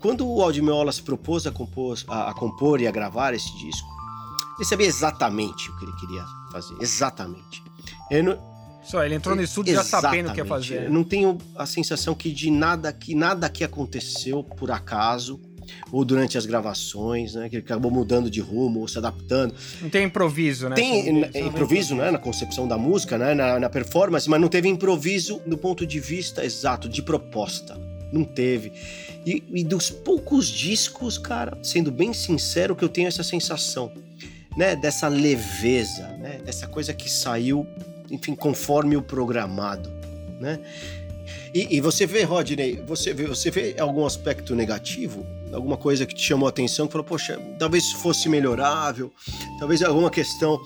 [0.00, 3.91] quando o Aldimiola se propôs a compor, a, a compor e a gravar esse disco,
[4.58, 6.74] ele sabia exatamente o que ele queria fazer.
[6.80, 7.62] Exatamente.
[8.10, 8.52] Ele não...
[8.82, 10.84] Só, ele entrou no estúdio já sabendo o que ia fazer.
[10.84, 15.40] Eu não tenho a sensação que de nada que nada que aconteceu por acaso
[15.90, 17.48] ou durante as gravações, né?
[17.48, 19.54] Que ele acabou mudando de rumo ou se adaptando.
[19.80, 20.74] Não tem improviso, né?
[20.74, 22.10] Tem improviso, né?
[22.10, 23.34] Na concepção da música, né?
[23.34, 27.78] Na, na, performance, mas não teve improviso do ponto de vista exato, de proposta.
[28.12, 28.72] Não teve.
[29.24, 33.92] E, e dos poucos discos, cara, sendo bem sincero, que eu tenho essa sensação
[34.56, 37.66] né, dessa leveza, né, dessa coisa que saiu,
[38.10, 39.90] enfim, conforme o programado,
[40.40, 40.58] né?
[41.54, 45.26] E, e, você vê, Rodney, você vê, você vê algum aspecto negativo?
[45.52, 49.12] Alguma coisa que te chamou a atenção, que falou, poxa, talvez fosse melhorável,
[49.58, 50.58] talvez alguma questão.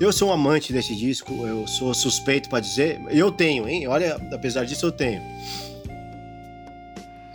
[0.00, 2.98] Eu sou um amante desse disco, eu sou suspeito para dizer.
[3.10, 3.86] Eu tenho, hein?
[3.86, 5.20] Olha, apesar disso, eu tenho.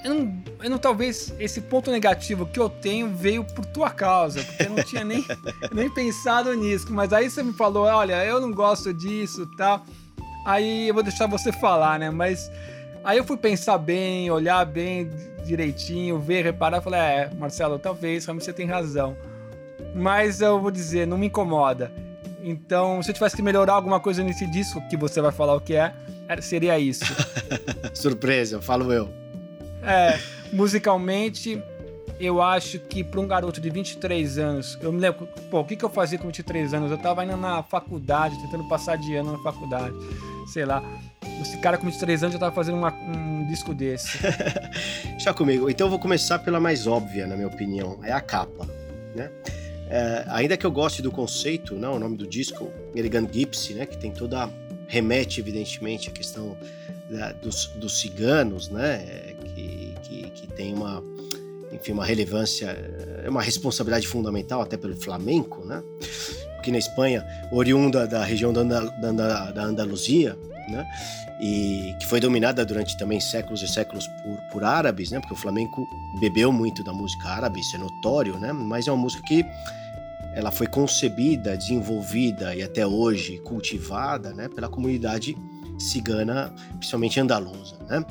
[0.04, 0.35] Eu não,
[0.66, 4.72] eu não, talvez esse ponto negativo que eu tenho veio por tua causa, porque eu
[4.72, 5.24] não tinha nem,
[5.72, 6.88] nem pensado nisso.
[6.90, 9.78] Mas aí você me falou, olha, eu não gosto disso tal.
[9.78, 9.86] Tá?
[10.44, 12.10] Aí eu vou deixar você falar, né?
[12.10, 12.52] Mas
[13.04, 15.08] aí eu fui pensar bem, olhar bem
[15.46, 19.16] direitinho, ver, reparar, falei, é, Marcelo, talvez realmente você tem razão.
[19.94, 21.92] Mas eu vou dizer, não me incomoda.
[22.42, 25.62] Então, se eu tivesse que melhorar alguma coisa nesse disco, que você vai falar o
[25.62, 25.94] que é,
[26.42, 27.06] seria isso.
[27.94, 29.08] Surpresa, falo eu.
[29.84, 30.18] É,
[30.56, 31.62] musicalmente,
[32.20, 35.76] eu acho que para um garoto de 23 anos, eu me lembro, pô, o que,
[35.76, 36.90] que eu fazia com 23 anos?
[36.90, 39.94] Eu tava indo na faculdade, tentando passar de ano na faculdade,
[40.52, 40.82] sei lá.
[41.42, 44.18] Esse cara com 23 anos já tava fazendo uma, um disco desse.
[45.20, 45.70] Já comigo.
[45.70, 48.66] Então eu vou começar pela mais óbvia, na minha opinião, é a capa,
[49.14, 49.30] né?
[49.90, 53.86] É, ainda que eu goste do conceito, não, o nome do disco, Elegant Gypsy, né,
[53.86, 54.50] que tem toda
[54.88, 56.58] remete evidentemente à questão
[57.10, 61.04] da, dos, dos ciganos, né, que, que, que tem uma
[61.76, 62.68] enfim, uma relevância,
[63.24, 65.84] é uma responsabilidade fundamental até pelo flamenco, né?
[66.56, 70.38] Porque na Espanha, oriunda da região da, da, da Andaluzia,
[70.70, 70.86] né?
[71.42, 75.20] E que foi dominada durante também séculos e séculos por, por árabes, né?
[75.20, 75.86] Porque o flamenco
[76.20, 78.54] bebeu muito da música árabe, isso é notório, né?
[78.54, 79.46] Mas é uma música que
[80.34, 84.48] ela foi concebida, desenvolvida e até hoje cultivada, né?
[84.50, 85.36] Pela comunidade
[85.78, 88.04] cigana, principalmente andaluza, né?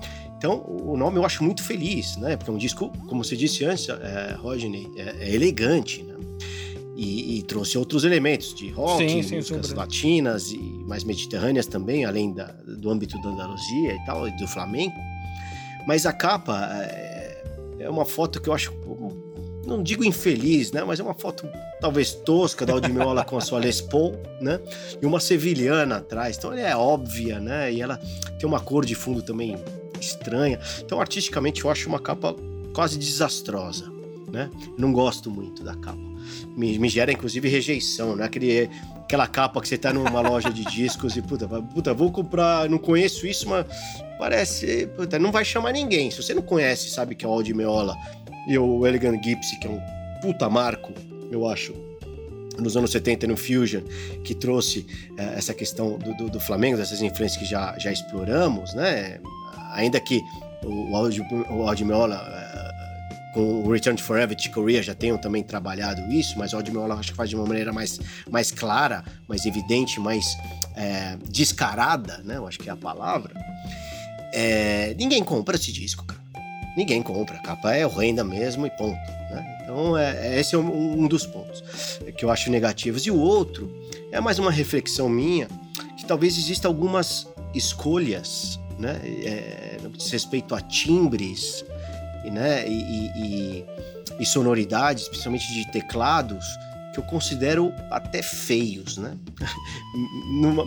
[0.45, 2.37] Então, o nome eu acho muito feliz, né?
[2.37, 6.15] Porque é um disco, como você disse antes, é, Rodney, é, é elegante, né?
[6.95, 12.05] E, e, trouxe outros elementos de rock, sim, músicas sim, latinas e mais mediterrâneas também,
[12.05, 12.45] além da,
[12.79, 14.95] do âmbito da Andaluzia e tal, e do flamenco.
[15.87, 17.43] Mas a capa é,
[17.79, 18.71] é uma foto que eu acho,
[19.67, 20.85] não digo infeliz, né?
[20.85, 21.49] Mas é uma foto
[21.81, 24.61] talvez tosca da Aldimiola com a sua Les Paul, né?
[25.01, 26.37] E uma sevilhana atrás.
[26.37, 27.73] Então ela é óbvia, né?
[27.73, 27.99] E ela
[28.39, 29.57] tem uma cor de fundo também
[30.05, 30.59] estranha.
[30.81, 32.35] Então, artisticamente, eu acho uma capa
[32.75, 33.91] quase desastrosa,
[34.31, 34.51] né?
[34.77, 36.15] Não gosto muito da capa.
[36.57, 38.25] Me, me gera, inclusive, rejeição, né?
[38.25, 38.71] Aquele,
[39.03, 42.79] aquela capa que você tá numa loja de discos e, puta, puta, vou comprar, não
[42.79, 43.67] conheço isso, mas
[44.19, 46.11] parece, puta, não vai chamar ninguém.
[46.11, 47.97] Se você não conhece, sabe que é o Aldi Meola
[48.49, 49.81] e o Elegant Gypsy, que é um
[50.21, 50.93] puta marco,
[51.31, 51.75] eu acho,
[52.59, 53.83] nos anos 70 no Fusion,
[54.23, 54.87] que trouxe
[55.17, 59.21] eh, essa questão do, do, do, Flamengo, dessas influências que já, já exploramos, né?
[59.75, 60.23] Ainda que
[60.63, 60.97] o,
[61.69, 66.53] Aldimiola uh, com o Return to Forever e Korea já tenham também trabalhado isso, mas
[66.53, 70.39] o Aldimiola acho que faz de uma maneira mais, mais clara, mais evidente, mais
[70.77, 72.37] é, descarada, né?
[72.37, 73.35] Eu acho que é a palavra.
[74.33, 76.21] É, ninguém compra esse disco, cara.
[76.77, 77.37] Ninguém compra.
[77.37, 78.97] A capa é horrenda mesmo e ponto.
[79.31, 79.59] Né?
[79.63, 81.63] Então, é, esse é um, um dos pontos
[82.17, 83.07] que eu acho negativos.
[83.07, 83.73] E o outro
[84.13, 85.49] é mais uma reflexão minha,
[85.97, 89.01] que talvez exista algumas escolhas né?
[89.05, 91.65] É, no que diz respeito a timbres
[92.31, 92.67] né?
[92.69, 93.65] E, e,
[94.21, 96.45] e, sonoridades, principalmente de teclados,
[96.93, 99.17] que eu considero até feios, né?
[100.41, 100.65] Numa...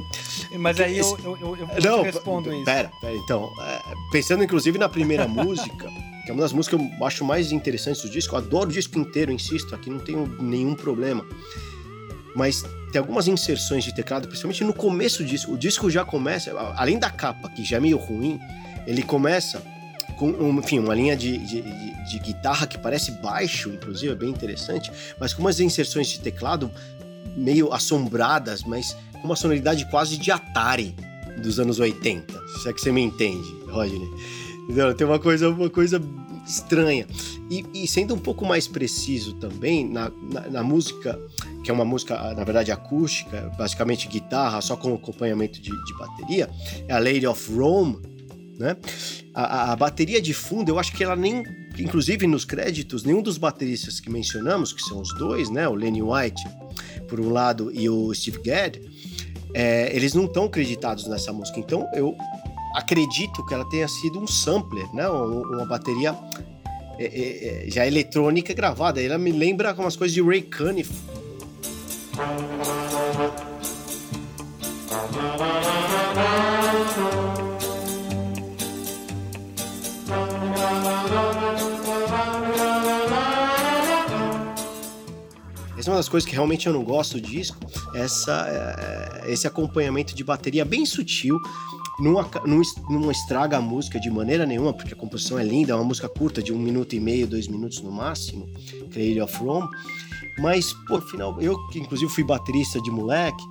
[0.58, 2.66] Mas aí eu, eu, eu, eu Não, respondo isso.
[2.66, 5.90] Pera, pera, então, é, pensando inclusive na primeira música,
[6.26, 8.74] que é uma das músicas que eu acho mais interessantes do disco, eu adoro o
[8.74, 11.26] disco inteiro, insisto, aqui não tenho nenhum problema.
[12.38, 15.52] Mas tem algumas inserções de teclado, principalmente no começo do disco.
[15.54, 18.40] O disco já começa, além da capa, que já é meio ruim,
[18.86, 19.60] ele começa
[20.18, 24.30] com, enfim, uma linha de, de, de, de guitarra que parece baixo, inclusive, é bem
[24.30, 26.72] interessante, mas com umas inserções de teclado
[27.36, 30.96] meio assombradas, mas com uma sonoridade quase de Atari
[31.42, 32.40] dos anos 80.
[32.62, 34.08] Se é que você me entende, Rodney.
[34.64, 34.94] Entendeu?
[34.94, 36.00] Tem uma coisa, uma coisa
[36.48, 37.08] estranha.
[37.50, 41.20] E, e, sendo um pouco mais preciso também, na, na, na, música,
[41.68, 46.50] que é uma música, na verdade, acústica, basicamente guitarra, só com acompanhamento de, de bateria,
[46.88, 48.00] é a Lady of Rome,
[48.58, 48.78] né?
[49.34, 51.44] A, a, a, bateria de fundo, eu acho que ela nem,
[51.78, 55.68] inclusive nos créditos, nenhum dos bateristas que mencionamos, que são os dois, né?
[55.68, 56.42] O Lenny White,
[57.10, 58.80] por um lado, e o Steve Gadd,
[59.54, 61.60] é, eles não estão acreditados nessa música.
[61.60, 62.16] Então, eu
[62.76, 65.06] acredito que ela tenha sido um sampler, né?
[65.10, 66.18] Uma, bateria
[66.98, 69.02] é, é, é, já eletrônica gravada.
[69.04, 71.17] Ela me lembra umas coisas de Ray Cunningham.
[72.18, 72.30] Essa
[85.86, 87.56] é uma das coisas que realmente eu não gosto do disco,
[87.94, 91.40] essa, é, esse acompanhamento de bateria bem sutil,
[92.00, 92.14] não,
[92.90, 96.10] não, estraga a música de maneira nenhuma, porque a composição é linda, é uma música
[96.10, 98.50] curta, de um minuto e meio, dois minutos no máximo,
[98.92, 99.70] Cradle of Rome.
[100.40, 103.44] Mas, por final, eu que inclusive fui baterista de moleque,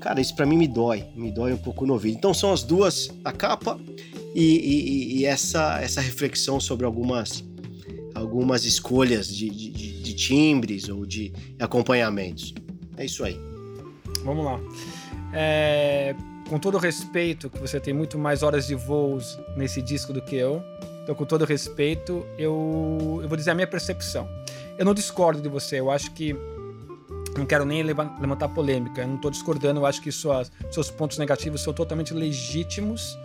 [0.00, 2.16] cara, isso para mim me dói, me dói um pouco no ouvido.
[2.16, 3.78] Então são as duas, a capa
[4.34, 7.44] e, e, e essa, essa reflexão sobre algumas,
[8.14, 12.54] algumas escolhas de, de, de timbres ou de acompanhamentos.
[12.96, 13.38] É isso aí.
[14.24, 14.60] Vamos lá.
[15.32, 16.14] É,
[16.48, 20.22] com todo o respeito, que você tem muito mais horas de voos nesse disco do
[20.22, 20.62] que eu.
[21.04, 24.26] Então, com todo respeito, eu, eu vou dizer a minha percepção.
[24.78, 26.34] Eu não discordo de você, eu acho que.
[27.36, 31.18] Não quero nem levantar polêmica, eu não estou discordando, eu acho que suas, seus pontos
[31.18, 33.18] negativos são totalmente legítimos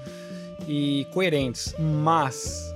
[0.68, 1.74] e coerentes.
[1.80, 2.76] Mas.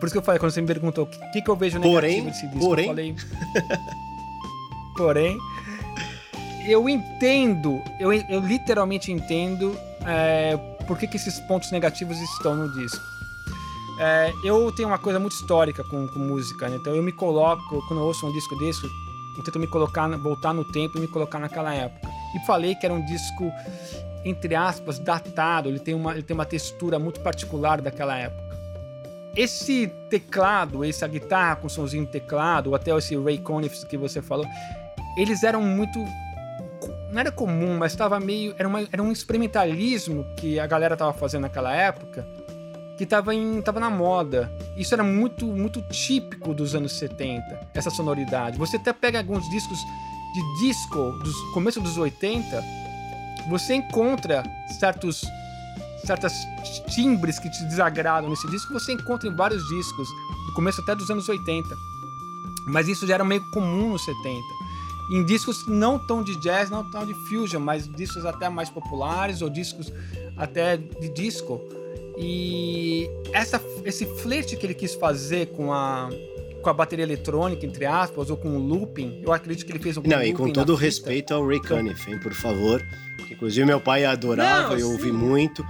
[0.00, 2.00] Por isso que eu falei, quando você me perguntou o que, que eu vejo negativo
[2.00, 2.84] porém, nesse disco, porém...
[2.84, 3.16] eu falei.
[4.96, 5.38] porém
[6.66, 12.72] eu entendo, eu, eu literalmente entendo é, por que, que esses pontos negativos estão no
[12.72, 13.11] disco.
[14.04, 16.74] É, eu tenho uma coisa muito histórica com, com música, né?
[16.74, 18.84] então eu me coloco, quando eu ouço um disco desse,
[19.38, 22.08] eu tento me colocar, voltar no tempo e me colocar naquela época.
[22.34, 23.48] E falei que era um disco,
[24.24, 28.42] entre aspas, datado, ele tem uma, ele tem uma textura muito particular daquela época.
[29.36, 34.46] Esse teclado, essa guitarra com somzinho teclado, ou até esse Ray Conniff que você falou,
[35.16, 36.04] eles eram muito
[37.12, 38.52] não era comum, mas estava meio.
[38.58, 42.26] Era, uma, era um experimentalismo que a galera tava fazendo naquela época
[42.96, 44.52] que tava, em, tava na moda.
[44.76, 48.58] Isso era muito, muito típico dos anos 70, essa sonoridade.
[48.58, 49.78] Você até pega alguns discos
[50.34, 52.64] de disco dos começo dos 80,
[53.48, 54.42] você encontra
[54.78, 55.22] certos
[56.04, 56.34] certas
[56.88, 60.08] timbres que te desagradam nesse disco, você encontra em vários discos,
[60.46, 61.68] do começo até dos anos 80.
[62.66, 64.62] Mas isso já era meio comum nos 70
[65.12, 69.42] em discos não tão de jazz, não tão de fusion, mas discos até mais populares
[69.42, 69.92] ou discos
[70.36, 71.60] até de disco.
[72.18, 76.10] E essa, esse flerte que ele quis fazer com a,
[76.62, 79.96] com a bateria eletrônica, entre aspas, ou com o looping, eu acredito que ele fez
[79.96, 81.60] um Não, e com todo o respeito ao Ray
[82.08, 82.82] hein, por favor.
[83.30, 85.64] Inclusive, meu pai adorava, não, eu ouvi muito.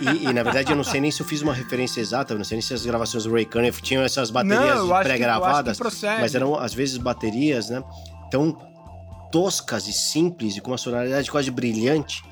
[0.00, 2.38] E, e, na verdade, eu não sei nem se eu fiz uma referência exata, eu
[2.38, 5.78] não sei nem se as gravações do Ray Conniff tinham essas baterias pré-gravadas,
[6.20, 7.82] mas eram, às vezes, baterias, né?
[8.30, 8.56] Tão
[9.30, 12.22] toscas e simples e com uma sonoridade quase brilhante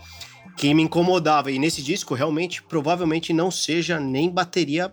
[0.57, 1.51] que me incomodava.
[1.51, 4.93] E nesse disco, realmente, provavelmente não seja nem bateria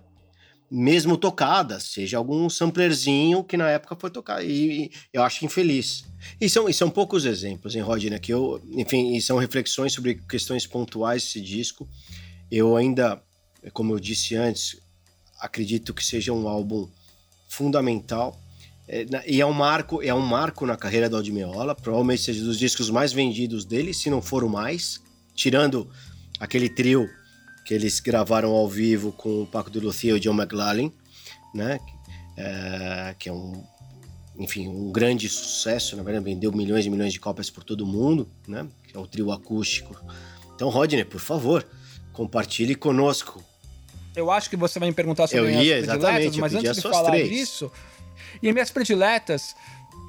[0.71, 4.43] mesmo tocada, seja algum samplerzinho que na época foi tocar.
[4.45, 6.05] E, e, eu acho infeliz.
[6.39, 8.19] E são, e são poucos exemplos, hein, Rodney?
[8.19, 11.87] Que eu, enfim, e são reflexões sobre questões pontuais desse disco.
[12.51, 13.21] Eu ainda,
[13.73, 14.77] como eu disse antes,
[15.39, 16.87] acredito que seja um álbum
[17.47, 18.39] fundamental
[18.91, 22.57] é, e é um marco, é um marco na carreira do Aldimiola, provavelmente seja dos
[22.57, 24.99] discos mais vendidos dele, se não for o mais,
[25.39, 25.89] tirando
[26.37, 27.09] aquele trio
[27.63, 30.91] que eles gravaram ao vivo com o Paco de Lucia e o John McLaren,
[31.55, 31.79] né?
[32.35, 33.63] É, que é um,
[34.37, 38.27] enfim, um grande sucesso, na verdade vendeu milhões e milhões de cópias por todo mundo,
[38.45, 38.67] né?
[38.85, 39.95] Que é o trio acústico.
[40.53, 41.65] Então, Rodney, por favor,
[42.11, 43.41] compartilhe conosco.
[44.13, 46.81] Eu acho que você vai me perguntar sobre eu ia, exatamente, mas eu antes de
[46.81, 47.29] falar três.
[47.29, 47.71] disso,
[48.43, 49.55] e minhas prediletas,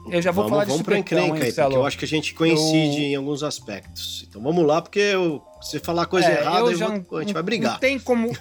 [0.09, 2.09] eu já vou vamos, falar vamos de pra encrenca aí, porque eu acho que a
[2.09, 3.09] gente coincide eu...
[3.09, 4.27] em alguns aspectos.
[4.29, 7.43] Então vamos lá, porque eu, se falar coisa é, errada, eu vou, a gente vai
[7.43, 7.73] brigar.
[7.73, 8.31] Não tem como...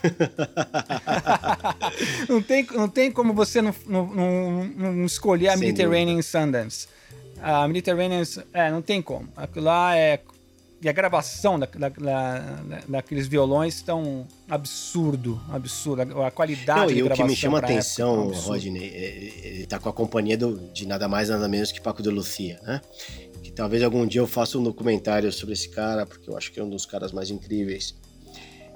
[2.30, 6.24] não, tem, não tem como você não, não, não escolher a Sem Mediterranean dúvida.
[6.24, 6.88] Sundance.
[7.42, 8.24] A Mediterranean...
[8.54, 9.28] É, não tem como.
[9.36, 10.22] Aquilo lá é
[10.82, 16.24] e a gravação da, da, da, daqueles violões estão absurdo, absurdo.
[16.24, 19.78] A qualidade Não, e o que me chama a atenção, é um Rodney, ele tá
[19.80, 22.82] com a companhia do, de nada mais nada menos que Paco de Lucia, né?
[23.44, 26.60] Que talvez algum dia eu faça um documentário sobre esse cara, porque eu acho que
[26.60, 27.96] é um dos caras mais incríveis.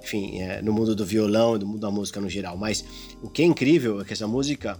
[0.01, 2.58] Enfim, é, no mundo do violão e do mundo da música no geral.
[2.58, 2.84] Mas
[3.22, 4.78] o que é incrível é que essa música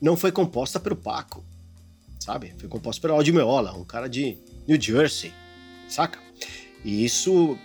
[0.00, 1.44] não foi composta pelo Paco,
[2.18, 2.54] sabe?
[2.58, 5.30] Foi composta pelo Aldi Meola, um cara de New Jersey
[5.92, 6.18] saca?
[6.84, 7.58] E isso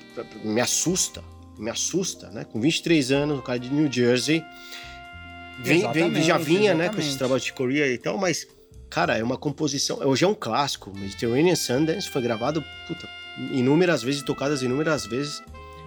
[0.43, 1.23] me assusta,
[1.57, 2.43] me assusta, né?
[2.43, 4.43] Com 23 anos, o cara de New Jersey
[5.59, 6.77] vem, vem, já vinha, exatamente.
[6.77, 8.47] né, com esses trabalhos de Coreia e tal, mas,
[8.89, 9.97] cara, é uma composição.
[10.05, 10.91] Hoje é um clássico.
[10.95, 13.09] Mediterranean Sundance foi gravado, puta,
[13.51, 15.41] inúmeras vezes, tocadas inúmeras vezes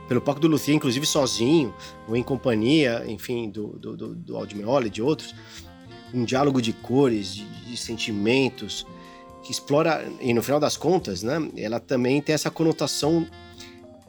[0.09, 1.73] pelo Paco do Lucia, inclusive sozinho,
[2.09, 5.33] ou em companhia, enfim, do, do, do, do Aldmeola e de outros.
[6.13, 8.85] Um diálogo de cores, de, de sentimentos
[9.43, 13.27] que explora, e no final das contas, né, ela também tem essa conotação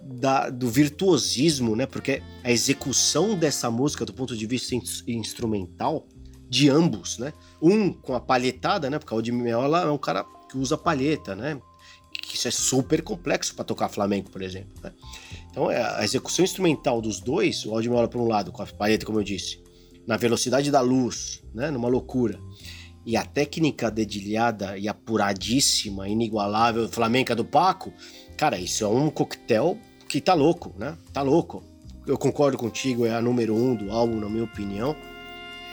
[0.02, 4.76] da, do virtuosismo, né, porque a execução dessa música do ponto de vista
[5.08, 6.06] instrumental
[6.50, 10.26] de ambos, né, um com a palhetada, né, porque o de Meola é um cara
[10.50, 11.62] que usa palheta, né,
[12.12, 14.92] que isso é super complexo para tocar flamenco, por exemplo, né?
[15.50, 18.66] Então, é, a execução instrumental dos dois, o Aldi Meola por um lado, com a
[18.66, 19.62] palheta, como eu disse,
[20.06, 22.40] na velocidade da luz, né, numa loucura,
[23.06, 27.92] e a técnica dedilhada e apuradíssima, inigualável, flamenca do Paco,
[28.38, 29.78] cara, isso é um coquetel
[30.08, 30.98] que tá louco, né?
[31.14, 31.64] Tá louco.
[32.06, 34.96] Eu concordo contigo, é a número um do álbum, na minha opinião.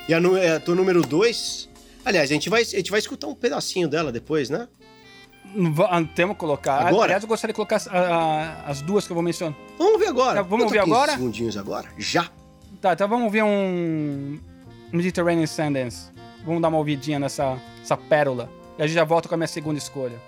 [0.09, 1.69] E a, é a tua número dois,
[2.05, 4.69] aliás, a gente, vai, a gente vai escutar um pedacinho dela depois, né?
[5.89, 6.87] Ah, temos que colocar.
[6.87, 7.05] Agora?
[7.05, 7.89] Aliás, eu gostaria de colocar as,
[8.67, 9.57] as duas que eu vou mencionar.
[9.79, 10.37] Vamos ver agora.
[10.37, 11.13] Tá, vamos ouvir agora?
[11.13, 11.89] segundinhos agora.
[11.97, 12.31] Já.
[12.81, 14.39] Tá, então vamos ver um
[14.93, 16.11] Mediterranean Sundance.
[16.45, 18.51] Vamos dar uma ouvidinha nessa essa pérola.
[18.79, 20.28] E a gente já volta com a minha segunda escolha.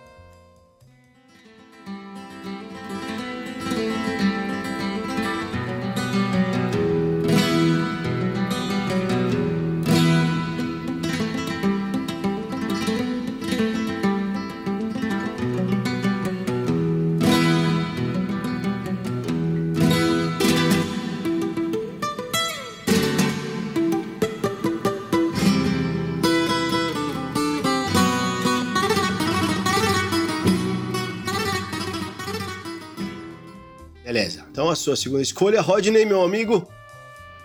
[34.51, 36.67] Então a sua segunda escolha, Rodney, meu amigo.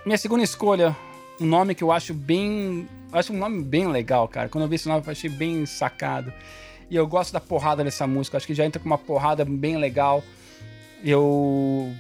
[0.05, 0.95] Minha segunda escolha,
[1.39, 2.87] um nome que eu acho bem.
[3.11, 4.49] Eu acho um nome bem legal, cara.
[4.49, 6.33] Quando eu vi esse nome, eu achei bem sacado.
[6.89, 8.37] E eu gosto da porrada dessa música.
[8.37, 10.23] Acho que já entra com uma porrada bem legal.
[11.03, 11.93] Eu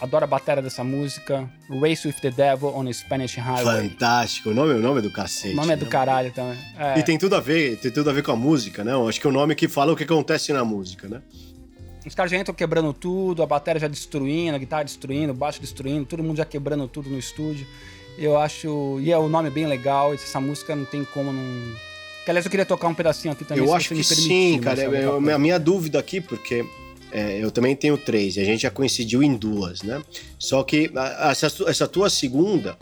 [0.00, 1.48] adoro a bateria dessa música.
[1.80, 3.90] Race with the Devil on a Spanish Highway.
[3.90, 4.50] Fantástico.
[4.50, 5.54] O nome, o nome é do cacete.
[5.54, 5.90] O nome é do né?
[5.90, 6.58] caralho também.
[6.76, 6.98] É.
[6.98, 8.92] E tem tudo a ver, tem tudo a ver com a música, né?
[8.92, 11.22] Eu acho que é o nome que fala o que acontece na música, né?
[12.06, 15.60] Os caras já entram quebrando tudo, a bateria já destruindo, a guitarra destruindo, o baixo
[15.60, 17.66] destruindo, todo mundo já quebrando tudo no estúdio.
[18.18, 18.98] Eu acho.
[19.00, 21.74] E é o nome bem legal, essa música não tem como não.
[22.24, 23.64] Que, aliás, eu queria tocar um pedacinho aqui também.
[23.64, 24.82] Eu acho que sim, cara.
[24.82, 26.64] Eu, a minha dúvida aqui, porque
[27.12, 30.02] é, eu também tenho três e a gente já coincidiu em duas, né?
[30.38, 30.90] Só que
[31.30, 32.76] essa, essa tua segunda,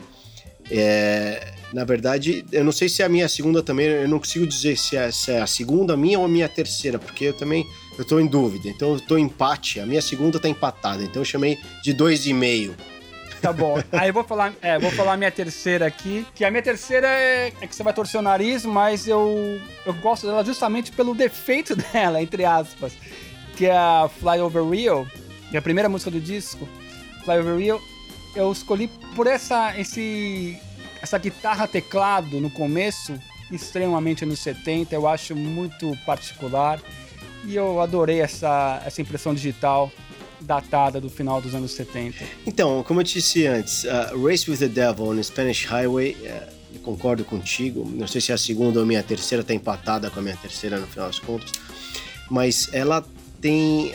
[0.69, 4.45] é, na verdade, eu não sei se é a minha segunda também, eu não consigo
[4.45, 7.65] dizer se é, se é a segunda minha ou a minha terceira, porque eu também
[7.99, 8.69] eu tô em dúvida.
[8.69, 9.81] Então eu tô em empate.
[9.81, 11.03] A minha segunda tá empatada.
[11.03, 12.73] Então eu chamei de dois e meio.
[13.41, 13.75] Tá bom.
[13.91, 16.25] Aí eu vou falar, é, vou falar a minha terceira aqui.
[16.33, 19.93] Que a minha terceira é, é, que você vai torcer o nariz, mas eu, eu
[19.95, 22.93] gosto dela justamente pelo defeito dela, entre aspas.
[23.57, 25.07] Que é a Fly Over Rio,
[25.49, 26.67] que é a primeira música do disco.
[27.25, 27.81] Fly Over Rio.
[28.33, 30.57] Eu escolhi por essa, esse,
[31.01, 33.19] essa guitarra teclado no começo,
[33.51, 34.95] extremamente anos 70.
[34.95, 36.79] Eu acho muito particular.
[37.45, 39.91] E eu adorei essa, essa impressão digital
[40.41, 42.17] datada do final dos anos 70.
[42.45, 47.23] Então, como eu disse antes, uh, Race with the Devil on Spanish Highway, uh, concordo
[47.23, 47.87] contigo.
[47.89, 50.37] Não sei se é a segunda ou a minha terceira está empatada com a minha
[50.37, 51.51] terceira no final das contas,
[52.29, 53.05] mas ela
[53.41, 53.93] tem,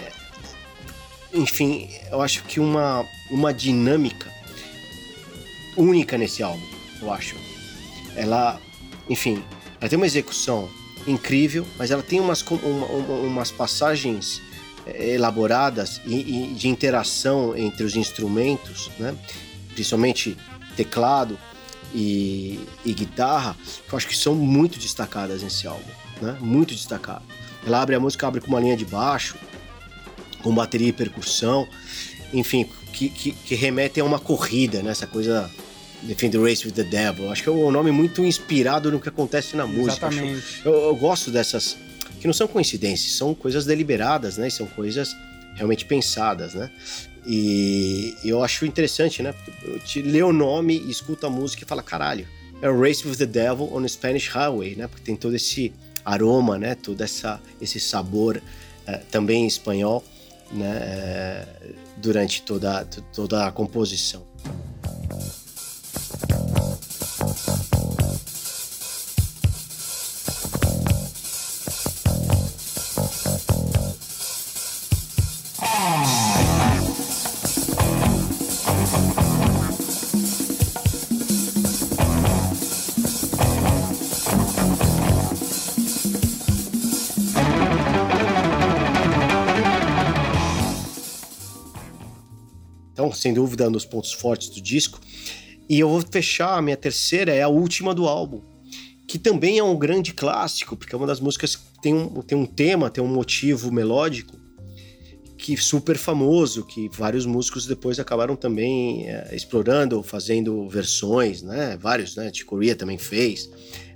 [1.32, 4.32] enfim, eu acho que uma, uma dinâmica
[5.76, 6.66] única nesse álbum,
[7.00, 7.36] eu acho.
[8.16, 8.60] Ela,
[9.08, 9.42] enfim,
[9.80, 10.68] ela tem uma execução
[11.06, 14.40] incrível, mas ela tem umas, uma, umas passagens
[14.86, 19.14] eh, elaboradas e, e, de interação entre os instrumentos, né?
[19.72, 20.36] principalmente
[20.76, 21.38] teclado
[21.94, 25.90] e, e, guitarra, que eu acho que são muito destacadas nesse álbum,
[26.20, 26.36] né?
[26.40, 27.24] muito destacado.
[27.66, 29.36] Ela abre a música, abre com uma linha de baixo,
[30.42, 31.66] com bateria e percussão,
[32.32, 34.90] enfim, que, que, que remete a uma corrida, né?
[34.90, 35.50] essa coisa
[36.02, 37.30] Defend the Race with the Devil.
[37.30, 40.06] Acho que é um nome muito inspirado no que acontece na música.
[40.06, 40.62] Exatamente.
[40.64, 41.76] Eu, eu, gosto dessas
[42.20, 44.50] que não são coincidências, são coisas deliberadas, né?
[44.50, 45.16] São coisas
[45.54, 46.70] realmente pensadas, né?
[47.26, 49.34] E eu acho interessante, né?
[49.84, 52.28] Te lê o nome, escuta a música e fala, caralho,
[52.60, 54.86] é Race with the Devil on a Spanish Highway, né?
[54.86, 55.72] Porque tem todo esse
[56.04, 56.74] aroma, né?
[56.74, 60.04] Todo essa, esse sabor uh, também espanhol,
[60.52, 61.46] né?
[61.62, 64.26] Uh, durante toda, toda a composição.
[93.24, 95.00] Sem dúvida, um dos pontos fortes do disco.
[95.66, 98.42] E eu vou fechar a minha terceira, é a última do álbum,
[99.08, 102.36] que também é um grande clássico, porque é uma das músicas que tem um, tem
[102.36, 104.38] um tema, tem um motivo melódico
[105.38, 111.78] que super famoso, que vários músicos depois acabaram também é, explorando, fazendo versões, né?
[111.80, 112.30] Vários, né?
[112.32, 113.48] Chick Corea também fez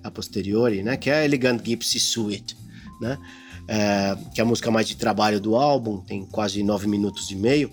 [0.03, 0.97] a posteriori, né?
[0.97, 2.57] Que é a Elegant Gypsy Suite,
[2.99, 3.19] né?
[3.69, 7.37] É, que é a música mais de trabalho do álbum, tem quase nove minutos e
[7.37, 7.71] meio.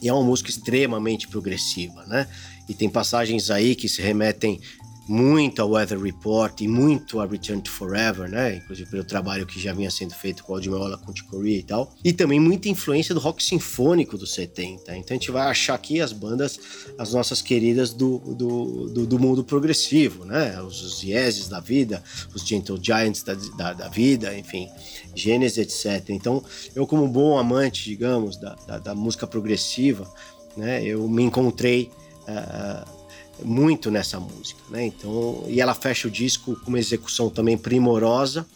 [0.00, 2.26] E é uma música extremamente progressiva, né?
[2.68, 4.60] E tem passagens aí que se remetem
[5.08, 8.56] muito ao Weather Report e muito a Return to Forever, né?
[8.56, 11.94] Inclusive pelo trabalho que já vinha sendo feito com o Aldmeola, com o e tal.
[12.04, 14.94] E também muita influência do rock sinfônico dos 70.
[14.96, 16.60] Então a gente vai achar aqui as bandas,
[16.98, 20.60] as nossas queridas do, do, do, do mundo progressivo, né?
[20.60, 22.02] Os, os Yeezys da vida,
[22.34, 24.68] os Gentle Giants da, da, da, vida, enfim,
[25.14, 26.10] Gênesis, etc.
[26.10, 26.44] Então
[26.74, 30.06] eu como bom amante, digamos, da, da, da música progressiva,
[30.54, 30.84] né?
[30.84, 31.90] Eu me encontrei...
[32.28, 32.97] Uh,
[33.44, 34.86] muito nessa música, né?
[34.86, 38.46] Então, e ela fecha o disco com uma execução também primorosa.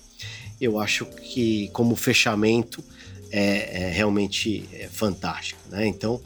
[0.61, 2.83] Eu acho que como fechamento
[3.31, 5.87] é, é realmente é fantástico, né?
[5.87, 6.21] Então,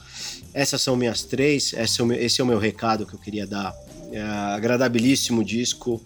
[0.53, 1.73] essas são minhas três.
[1.73, 3.75] Esse é o meu, esse é o meu recado que eu queria dar.
[4.13, 6.01] É agradabilíssimo disco,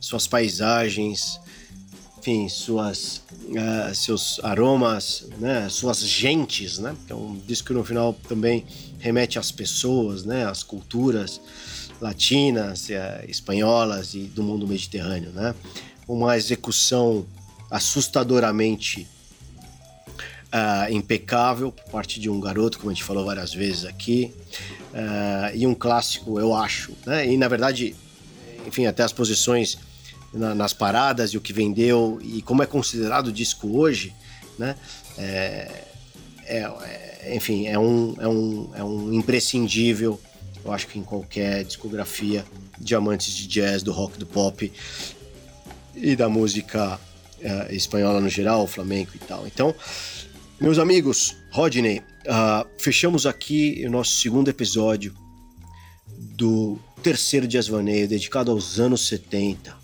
[0.00, 1.40] suas paisagens,
[2.18, 5.68] enfim, suas, uh, seus aromas, né?
[5.68, 6.94] Suas gentes, né?
[7.08, 8.64] É um disco que no final também
[8.98, 10.44] remete às pessoas, né?
[10.44, 11.40] Às culturas
[12.00, 15.54] latinas, eh, espanholas e do mundo mediterrâneo, né?
[16.06, 17.26] Uma execução
[17.70, 19.08] assustadoramente
[20.46, 24.32] uh, impecável por parte de um garoto, como a gente falou várias vezes aqui,
[24.92, 27.26] uh, e um clássico, eu acho, né?
[27.26, 27.94] E na verdade,
[28.66, 29.78] enfim, até as posições
[30.32, 34.14] na, nas paradas e o que vendeu e como é considerado o disco hoje,
[34.58, 34.76] né?
[35.18, 35.86] É,
[36.44, 40.20] é, é, enfim, é um, é, um, é um imprescindível
[40.66, 42.44] eu acho que em qualquer discografia
[42.78, 44.72] de amantes de jazz, do rock, do pop
[45.94, 46.98] e da música
[47.40, 49.46] uh, espanhola no geral, flamenco e tal.
[49.46, 49.74] Então,
[50.60, 55.14] meus amigos, Rodney, uh, fechamos aqui o nosso segundo episódio
[56.34, 59.74] do terceiro Jazz Vaneio, dedicado aos anos 70.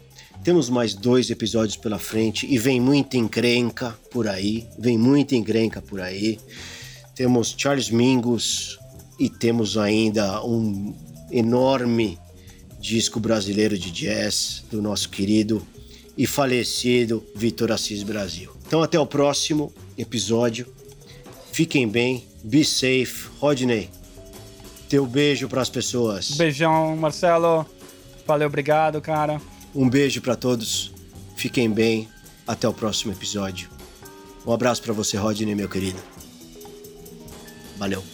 [0.42, 5.80] Temos mais dois episódios pela frente e vem muita encrenca por aí, vem muita encrenca
[5.80, 6.40] por aí.
[7.14, 8.78] Temos Charles Mingus,
[9.22, 10.92] e temos ainda um
[11.30, 12.18] enorme
[12.80, 15.64] disco brasileiro de jazz do nosso querido
[16.18, 18.50] e falecido Vitor Assis Brasil.
[18.66, 20.66] Então até o próximo episódio.
[21.52, 23.28] Fiquem bem, be safe.
[23.38, 23.88] Rodney,
[24.88, 26.32] teu beijo para as pessoas.
[26.32, 27.64] Beijão, Marcelo.
[28.26, 29.40] Valeu, obrigado, cara.
[29.72, 30.90] Um beijo para todos.
[31.36, 32.08] Fiquem bem.
[32.44, 33.70] Até o próximo episódio.
[34.44, 36.00] Um abraço para você, Rodney, meu querido.
[37.78, 38.11] Valeu.